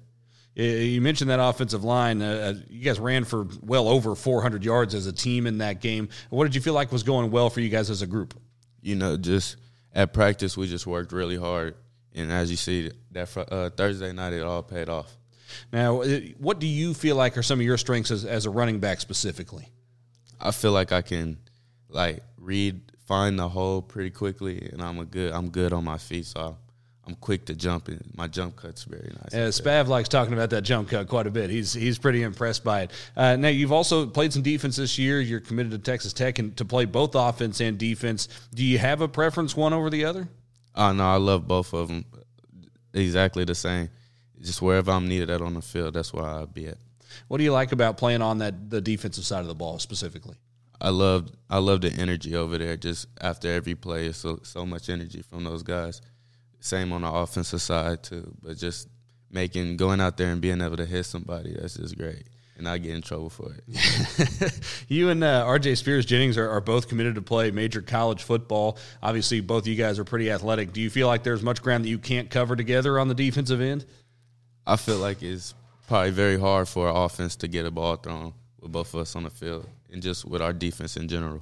You 0.56 1.02
mentioned 1.02 1.30
that 1.30 1.40
offensive 1.40 1.84
line. 1.84 2.22
Uh, 2.22 2.26
uh 2.26 2.54
you 2.68 2.84
guys 2.84 3.00
ran 3.00 3.26
for 3.26 3.48
well 3.62 3.88
over 3.88 4.16
400 4.16 4.66
yards 4.66 4.96
as 4.96 5.06
a 5.06 5.14
team 5.14 5.46
in 5.46 5.60
that 5.60 5.82
game. 5.82 6.10
What 6.32 6.46
did 6.46 6.56
you 6.56 6.62
feel 6.62 6.74
like 6.74 6.92
was 6.92 7.04
going 7.04 7.30
well 7.30 7.52
for 7.52 7.60
you 7.60 7.70
guys 7.70 7.92
as 7.92 8.02
a 8.02 8.08
group? 8.08 8.34
You 8.82 8.96
know, 8.96 9.18
just 9.18 9.58
at 9.94 10.14
practice, 10.14 10.58
we 10.58 10.68
just 10.68 10.88
worked 10.88 11.12
really 11.12 11.38
hard. 11.38 11.76
And 12.16 12.32
as 12.32 12.50
you 12.50 12.58
see, 12.58 12.92
that 13.12 13.38
uh, 13.38 13.70
Thursday 13.70 14.12
night, 14.12 14.34
it 14.34 14.42
all 14.42 14.64
paid 14.64 14.90
off. 14.90 15.16
Now, 15.72 16.02
uh, 16.02 16.20
what 16.40 16.60
do 16.60 16.66
you 16.66 16.96
feel 16.96 17.16
like 17.16 17.38
are 17.38 17.44
some 17.44 17.60
of 17.60 17.66
your 17.66 17.78
strengths 17.78 18.10
as, 18.10 18.26
as 18.26 18.48
a 18.48 18.50
running 18.50 18.80
back 18.80 19.00
specifically? 19.00 19.70
I 20.40 20.50
feel 20.52 20.72
like 20.72 20.92
I 20.92 21.04
can, 21.04 21.38
like, 21.88 22.24
read, 22.38 22.82
find 23.06 23.38
the 23.38 23.48
hole 23.48 23.82
pretty 23.82 24.10
quickly, 24.10 24.70
and 24.72 24.82
I'm 24.82 24.98
a 24.98 25.06
good. 25.06 25.32
I'm 25.32 25.50
good 25.50 25.72
on 25.72 25.84
my 25.84 25.98
feet, 25.98 26.26
so 26.26 26.58
I'm 27.06 27.16
quick 27.16 27.46
to 27.48 27.56
jump, 27.56 27.90
and 27.90 28.02
my 28.16 28.28
jump 28.28 28.56
cut's 28.56 28.84
very 28.84 29.12
nice. 29.22 29.34
Yeah, 29.34 29.48
Spav 29.48 29.88
likes 29.88 30.08
talking 30.08 30.34
about 30.34 30.52
that 30.52 30.62
jump 30.62 30.88
cut 30.90 31.10
quite 31.10 31.28
a 31.28 31.32
bit. 31.32 31.50
He's 31.50 31.74
he's 31.74 31.98
pretty 31.98 32.24
impressed 32.24 32.64
by 32.64 32.84
it. 32.84 32.92
Uh, 33.18 33.36
now 33.36 33.50
you've 33.50 33.74
also 33.74 34.06
played 34.06 34.32
some 34.32 34.42
defense 34.42 34.78
this 34.78 34.98
year. 34.98 35.20
You're 35.20 35.42
committed 35.42 35.74
to 35.74 35.80
Texas 35.80 36.14
Tech 36.14 36.40
and 36.40 36.56
to 36.56 36.64
play 36.64 36.86
both 36.86 37.16
offense 37.16 37.60
and 37.60 37.78
defense. 37.78 38.30
Do 38.54 38.64
you 38.64 38.78
have 38.78 39.02
a 39.02 39.10
preference 39.10 39.56
one 39.56 39.74
over 39.74 39.90
the 39.90 40.06
other? 40.06 40.30
Oh 40.76 40.94
no, 40.94 41.04
I 41.04 41.18
love 41.18 41.46
both 41.46 41.74
of 41.74 41.90
them. 41.90 42.06
Exactly 42.94 43.44
the 43.44 43.56
same. 43.56 43.90
Just 44.42 44.62
wherever 44.62 44.92
I'm 44.92 45.08
needed 45.08 45.30
at 45.30 45.42
on 45.42 45.56
the 45.56 45.62
field, 45.62 45.96
that's 45.96 46.14
where 46.14 46.26
I'll 46.26 46.48
be 46.48 46.68
at. 46.68 46.78
What 47.28 47.38
do 47.40 47.44
you 47.44 47.52
like 47.52 47.74
about 47.74 47.98
playing 47.98 48.22
on 48.22 48.38
that 48.38 48.70
the 48.70 48.80
defensive 48.80 49.26
side 49.26 49.42
of 49.42 49.48
the 49.48 49.56
ball 49.56 49.78
specifically? 49.80 50.36
I 50.80 50.90
love 50.90 51.30
I 51.50 51.58
love 51.58 51.82
the 51.82 51.92
energy 51.92 52.34
over 52.34 52.58
there. 52.58 52.78
Just 52.78 53.08
after 53.20 53.50
every 53.50 53.76
play, 53.76 54.14
so 54.14 54.40
so 54.44 54.66
much 54.66 54.90
energy 54.90 55.22
from 55.22 55.44
those 55.44 55.64
guys 55.64 56.02
same 56.64 56.94
on 56.94 57.02
the 57.02 57.12
offensive 57.12 57.62
side 57.62 58.04
too. 58.04 58.34
But 58.42 58.58
just 58.58 58.88
making 59.30 59.76
going 59.78 60.00
out 60.00 60.16
there 60.16 60.32
and 60.32 60.42
being 60.42 60.62
able 60.62 60.78
to 60.78 60.86
hit 60.86 61.06
somebody, 61.06 61.54
that's 61.54 61.76
just 61.76 61.98
great. 61.98 62.24
And 62.58 62.70
I 62.70 62.78
get 62.78 62.94
in 62.94 63.02
trouble 63.02 63.30
for 63.30 63.52
it. 63.54 64.62
you 64.88 65.10
and 65.10 65.24
uh, 65.24 65.44
RJ 65.46 65.76
Spears 65.78 66.06
Jennings 66.06 66.38
are, 66.38 66.50
are, 66.50 66.62
both 66.62 66.88
committed 66.88 67.16
to 67.16 67.22
play 67.22 67.50
major 67.50 67.82
college 67.82 68.22
football. 68.22 68.78
Obviously, 69.02 69.42
both 69.42 69.64
of 69.64 69.68
you 69.68 69.76
guys 69.76 69.98
are 69.98 70.04
pretty 70.04 70.32
athletic. 70.32 70.72
Do 70.72 70.80
you 70.80 70.92
feel 70.92 71.08
like 71.08 71.24
there's 71.24 71.42
much 71.42 71.64
ground 71.64 71.84
that 71.84 71.90
you 71.90 71.98
can't 71.98 72.30
cover 72.30 72.56
together 72.56 73.00
on 73.00 73.08
the 73.08 73.16
defensive 73.16 73.60
end? 73.60 73.86
I 74.68 74.78
feel 74.78 74.98
like 74.98 75.24
it's 75.24 75.56
probably 75.88 76.12
very 76.12 76.40
hard 76.40 76.70
for 76.70 76.88
our 76.88 77.06
offense 77.06 77.36
to 77.38 77.48
get 77.48 77.66
a 77.66 77.72
ball 77.72 77.96
thrown 77.98 78.34
with 78.62 78.72
both 78.72 78.94
of 78.94 79.02
us 79.02 79.16
on 79.16 79.24
the 79.24 79.32
field 79.32 79.68
and 79.92 80.02
just 80.02 80.24
with 80.24 80.42
our 80.42 80.54
defense 80.54 80.96
in 80.96 81.08
general. 81.08 81.42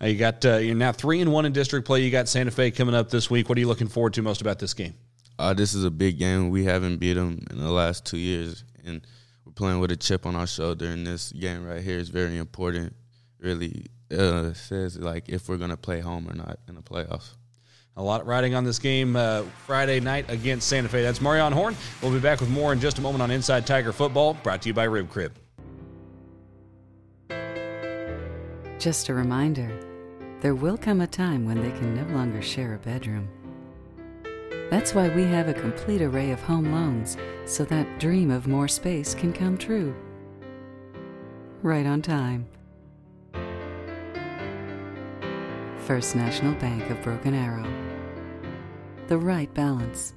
Uh, 0.00 0.06
you 0.06 0.18
got 0.18 0.44
uh, 0.44 0.56
you're 0.56 0.74
now 0.74 0.92
three 0.92 1.20
and 1.20 1.32
one 1.32 1.44
in 1.46 1.52
district 1.52 1.86
play. 1.86 2.02
You 2.02 2.10
got 2.10 2.28
Santa 2.28 2.50
Fe 2.50 2.70
coming 2.70 2.94
up 2.94 3.10
this 3.10 3.30
week. 3.30 3.48
What 3.48 3.58
are 3.58 3.60
you 3.60 3.68
looking 3.68 3.88
forward 3.88 4.14
to 4.14 4.22
most 4.22 4.40
about 4.40 4.58
this 4.58 4.74
game? 4.74 4.94
Uh, 5.38 5.54
this 5.54 5.74
is 5.74 5.84
a 5.84 5.90
big 5.90 6.18
game. 6.18 6.50
We 6.50 6.64
haven't 6.64 6.98
beat 6.98 7.14
them 7.14 7.44
in 7.50 7.58
the 7.58 7.70
last 7.70 8.04
two 8.04 8.18
years, 8.18 8.64
and 8.84 9.06
we're 9.44 9.52
playing 9.52 9.78
with 9.78 9.92
a 9.92 9.96
chip 9.96 10.26
on 10.26 10.34
our 10.34 10.46
shoulder. 10.46 10.86
And 10.86 11.06
this 11.06 11.32
game 11.32 11.64
right 11.64 11.82
here 11.82 11.98
is 11.98 12.08
very 12.08 12.36
important. 12.38 12.94
Really 13.38 13.86
uh, 14.10 14.52
says 14.52 14.98
like 14.98 15.28
if 15.28 15.48
we're 15.48 15.58
gonna 15.58 15.76
play 15.76 16.00
home 16.00 16.28
or 16.28 16.34
not 16.34 16.58
in 16.68 16.74
the 16.74 16.82
playoffs. 16.82 17.34
A 17.96 18.02
lot 18.02 18.26
riding 18.26 18.54
on 18.54 18.62
this 18.62 18.78
game 18.78 19.16
uh, 19.16 19.42
Friday 19.66 19.98
night 19.98 20.30
against 20.30 20.68
Santa 20.68 20.88
Fe. 20.88 21.02
That's 21.02 21.20
Marion 21.20 21.52
Horn. 21.52 21.74
We'll 22.00 22.12
be 22.12 22.20
back 22.20 22.38
with 22.38 22.48
more 22.48 22.72
in 22.72 22.78
just 22.78 22.98
a 22.98 23.00
moment 23.00 23.22
on 23.22 23.32
Inside 23.32 23.66
Tiger 23.66 23.92
Football, 23.92 24.34
brought 24.34 24.62
to 24.62 24.68
you 24.68 24.74
by 24.74 24.84
Rib 24.84 25.10
Crib. 25.10 25.34
Just 28.78 29.08
a 29.08 29.14
reminder 29.14 29.76
there 30.40 30.54
will 30.54 30.78
come 30.78 31.00
a 31.00 31.06
time 31.08 31.44
when 31.44 31.60
they 31.60 31.76
can 31.78 31.96
no 31.96 32.14
longer 32.16 32.40
share 32.40 32.74
a 32.74 32.78
bedroom. 32.78 33.28
That's 34.70 34.94
why 34.94 35.08
we 35.08 35.24
have 35.24 35.48
a 35.48 35.54
complete 35.54 36.00
array 36.00 36.30
of 36.30 36.40
home 36.40 36.72
loans 36.72 37.16
so 37.44 37.64
that 37.64 37.98
dream 37.98 38.30
of 38.30 38.46
more 38.46 38.68
space 38.68 39.14
can 39.14 39.32
come 39.32 39.58
true. 39.58 39.96
Right 41.60 41.86
on 41.86 42.02
time. 42.02 42.46
First 45.78 46.14
National 46.14 46.54
Bank 46.54 46.88
of 46.88 47.02
Broken 47.02 47.34
Arrow. 47.34 47.66
The 49.08 49.18
right 49.18 49.52
balance. 49.54 50.14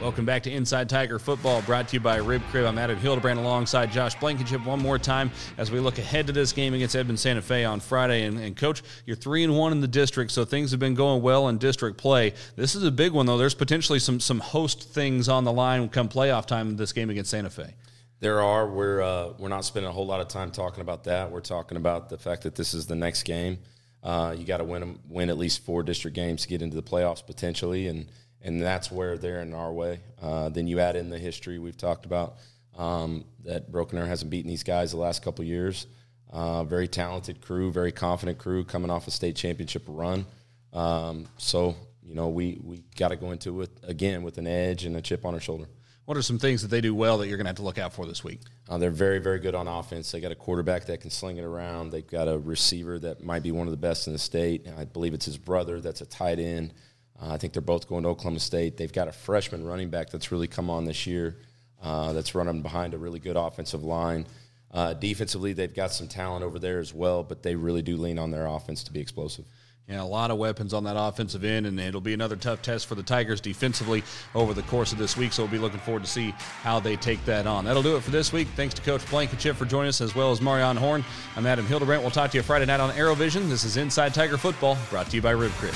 Welcome 0.00 0.24
back 0.24 0.42
to 0.44 0.50
Inside 0.50 0.88
Tiger 0.88 1.18
Football, 1.18 1.60
brought 1.60 1.88
to 1.88 1.96
you 1.96 2.00
by 2.00 2.16
Rib 2.16 2.40
Crib. 2.50 2.64
I'm 2.64 2.78
Adam 2.78 2.96
Hildebrand 2.96 3.38
alongside 3.38 3.92
Josh 3.92 4.14
Blankenship 4.14 4.64
one 4.64 4.80
more 4.80 4.98
time 4.98 5.30
as 5.58 5.70
we 5.70 5.78
look 5.78 5.98
ahead 5.98 6.26
to 6.28 6.32
this 6.32 6.52
game 6.54 6.72
against 6.72 6.96
Edmond 6.96 7.20
Santa 7.20 7.42
Fe 7.42 7.66
on 7.66 7.80
Friday. 7.80 8.24
And, 8.24 8.38
and, 8.38 8.56
Coach, 8.56 8.82
you're 9.04 9.14
three 9.14 9.44
and 9.44 9.54
one 9.54 9.72
in 9.72 9.82
the 9.82 9.86
district, 9.86 10.30
so 10.30 10.46
things 10.46 10.70
have 10.70 10.80
been 10.80 10.94
going 10.94 11.20
well 11.20 11.48
in 11.48 11.58
district 11.58 11.98
play. 11.98 12.32
This 12.56 12.74
is 12.74 12.82
a 12.82 12.90
big 12.90 13.12
one, 13.12 13.26
though. 13.26 13.36
There's 13.36 13.54
potentially 13.54 13.98
some 13.98 14.20
some 14.20 14.40
host 14.40 14.84
things 14.84 15.28
on 15.28 15.44
the 15.44 15.52
line 15.52 15.86
come 15.90 16.08
playoff 16.08 16.46
time 16.46 16.70
in 16.70 16.76
this 16.76 16.94
game 16.94 17.10
against 17.10 17.30
Santa 17.30 17.50
Fe. 17.50 17.74
There 18.20 18.40
are. 18.40 18.66
We're 18.66 19.02
uh, 19.02 19.34
we're 19.38 19.48
not 19.48 19.66
spending 19.66 19.90
a 19.90 19.92
whole 19.92 20.06
lot 20.06 20.22
of 20.22 20.28
time 20.28 20.50
talking 20.50 20.80
about 20.80 21.04
that. 21.04 21.30
We're 21.30 21.40
talking 21.40 21.76
about 21.76 22.08
the 22.08 22.16
fact 22.16 22.44
that 22.44 22.54
this 22.54 22.72
is 22.72 22.86
the 22.86 22.96
next 22.96 23.24
game. 23.24 23.58
Uh, 24.02 24.34
you 24.34 24.46
got 24.46 24.58
to 24.58 24.64
win 24.64 24.98
win 25.10 25.28
at 25.28 25.36
least 25.36 25.62
four 25.62 25.82
district 25.82 26.14
games 26.14 26.40
to 26.42 26.48
get 26.48 26.62
into 26.62 26.74
the 26.74 26.82
playoffs 26.82 27.24
potentially, 27.24 27.86
and 27.86 28.06
and 28.42 28.60
that's 28.60 28.90
where 28.90 29.18
they're 29.18 29.40
in 29.40 29.54
our 29.54 29.72
way. 29.72 30.00
Uh, 30.20 30.48
then 30.48 30.66
you 30.66 30.80
add 30.80 30.96
in 30.96 31.10
the 31.10 31.18
history 31.18 31.58
we've 31.58 31.76
talked 31.76 32.06
about 32.06 32.36
um, 32.76 33.24
that 33.44 33.70
Broken 33.70 33.98
Arrow 33.98 34.06
hasn't 34.06 34.30
beaten 34.30 34.48
these 34.48 34.62
guys 34.62 34.92
the 34.92 34.96
last 34.96 35.22
couple 35.22 35.44
years. 35.44 35.86
Uh, 36.30 36.64
very 36.64 36.86
talented 36.86 37.40
crew, 37.40 37.72
very 37.72 37.92
confident 37.92 38.38
crew 38.38 38.64
coming 38.64 38.90
off 38.90 39.08
a 39.08 39.10
state 39.10 39.36
championship 39.36 39.82
run. 39.86 40.24
Um, 40.72 41.26
so 41.36 41.74
you 42.02 42.14
know 42.14 42.28
we 42.28 42.60
we 42.62 42.84
got 42.96 43.08
to 43.08 43.16
go 43.16 43.32
into 43.32 43.62
it 43.62 43.70
again 43.82 44.22
with 44.22 44.38
an 44.38 44.46
edge 44.46 44.84
and 44.84 44.96
a 44.96 45.02
chip 45.02 45.24
on 45.24 45.34
our 45.34 45.40
shoulder. 45.40 45.66
What 46.10 46.16
are 46.16 46.22
some 46.22 46.40
things 46.40 46.62
that 46.62 46.68
they 46.68 46.80
do 46.80 46.92
well 46.92 47.18
that 47.18 47.28
you're 47.28 47.36
going 47.36 47.44
to 47.44 47.50
have 47.50 47.56
to 47.56 47.62
look 47.62 47.78
out 47.78 47.92
for 47.92 48.04
this 48.04 48.24
week? 48.24 48.40
Uh, 48.68 48.78
they're 48.78 48.90
very, 48.90 49.20
very 49.20 49.38
good 49.38 49.54
on 49.54 49.68
offense. 49.68 50.10
They 50.10 50.20
got 50.20 50.32
a 50.32 50.36
quarterback 50.36 50.86
that 50.86 51.00
can 51.00 51.10
sling 51.10 51.36
it 51.36 51.44
around. 51.44 51.90
They've 51.90 52.04
got 52.04 52.26
a 52.26 52.36
receiver 52.36 52.98
that 52.98 53.22
might 53.22 53.44
be 53.44 53.52
one 53.52 53.68
of 53.68 53.70
the 53.70 53.76
best 53.76 54.08
in 54.08 54.12
the 54.12 54.18
state. 54.18 54.66
I 54.76 54.86
believe 54.86 55.14
it's 55.14 55.26
his 55.26 55.38
brother 55.38 55.80
that's 55.80 56.00
a 56.00 56.06
tight 56.06 56.40
end. 56.40 56.72
Uh, 57.20 57.32
I 57.32 57.36
think 57.36 57.52
they're 57.52 57.62
both 57.62 57.88
going 57.88 58.04
to 58.04 58.08
Oklahoma 58.08 58.40
State. 58.40 58.76
They've 58.76 58.92
got 58.92 59.08
a 59.08 59.12
freshman 59.12 59.64
running 59.64 59.90
back 59.90 60.10
that's 60.10 60.32
really 60.32 60.48
come 60.48 60.70
on 60.70 60.84
this 60.84 61.06
year. 61.06 61.36
Uh, 61.82 62.12
that's 62.12 62.34
running 62.34 62.62
behind 62.62 62.94
a 62.94 62.98
really 62.98 63.18
good 63.18 63.36
offensive 63.36 63.82
line. 63.82 64.26
Uh, 64.72 64.94
defensively, 64.94 65.52
they've 65.52 65.74
got 65.74 65.92
some 65.92 66.06
talent 66.06 66.44
over 66.44 66.58
there 66.58 66.78
as 66.78 66.94
well, 66.94 67.22
but 67.22 67.42
they 67.42 67.54
really 67.54 67.82
do 67.82 67.96
lean 67.96 68.18
on 68.18 68.30
their 68.30 68.46
offense 68.46 68.84
to 68.84 68.92
be 68.92 69.00
explosive. 69.00 69.44
Yeah, 69.88 70.02
a 70.02 70.04
lot 70.04 70.30
of 70.30 70.38
weapons 70.38 70.72
on 70.72 70.84
that 70.84 70.94
offensive 70.96 71.42
end, 71.42 71.66
and 71.66 71.80
it'll 71.80 72.00
be 72.00 72.14
another 72.14 72.36
tough 72.36 72.62
test 72.62 72.86
for 72.86 72.94
the 72.94 73.02
Tigers 73.02 73.40
defensively 73.40 74.04
over 74.36 74.54
the 74.54 74.62
course 74.62 74.92
of 74.92 74.98
this 74.98 75.16
week. 75.16 75.32
So 75.32 75.42
we'll 75.42 75.50
be 75.50 75.58
looking 75.58 75.80
forward 75.80 76.04
to 76.04 76.08
see 76.08 76.30
how 76.62 76.78
they 76.78 76.94
take 76.94 77.24
that 77.24 77.48
on. 77.48 77.64
That'll 77.64 77.82
do 77.82 77.96
it 77.96 78.02
for 78.04 78.12
this 78.12 78.32
week. 78.32 78.46
Thanks 78.54 78.74
to 78.74 78.82
Coach 78.82 79.04
Blankenship 79.10 79.56
for 79.56 79.64
joining 79.64 79.88
us, 79.88 80.00
as 80.00 80.14
well 80.14 80.30
as 80.30 80.40
Marion 80.40 80.76
Horn. 80.76 81.04
I'm 81.34 81.44
Adam 81.44 81.66
Hildebrand. 81.66 82.02
We'll 82.02 82.12
talk 82.12 82.30
to 82.30 82.36
you 82.36 82.42
Friday 82.44 82.66
night 82.66 82.78
on 82.78 82.92
Arrowvision. 82.92 83.48
This 83.48 83.64
is 83.64 83.76
Inside 83.76 84.14
Tiger 84.14 84.38
Football, 84.38 84.78
brought 84.90 85.10
to 85.10 85.16
you 85.16 85.22
by 85.22 85.32
Rib 85.32 85.50
Crib. 85.52 85.74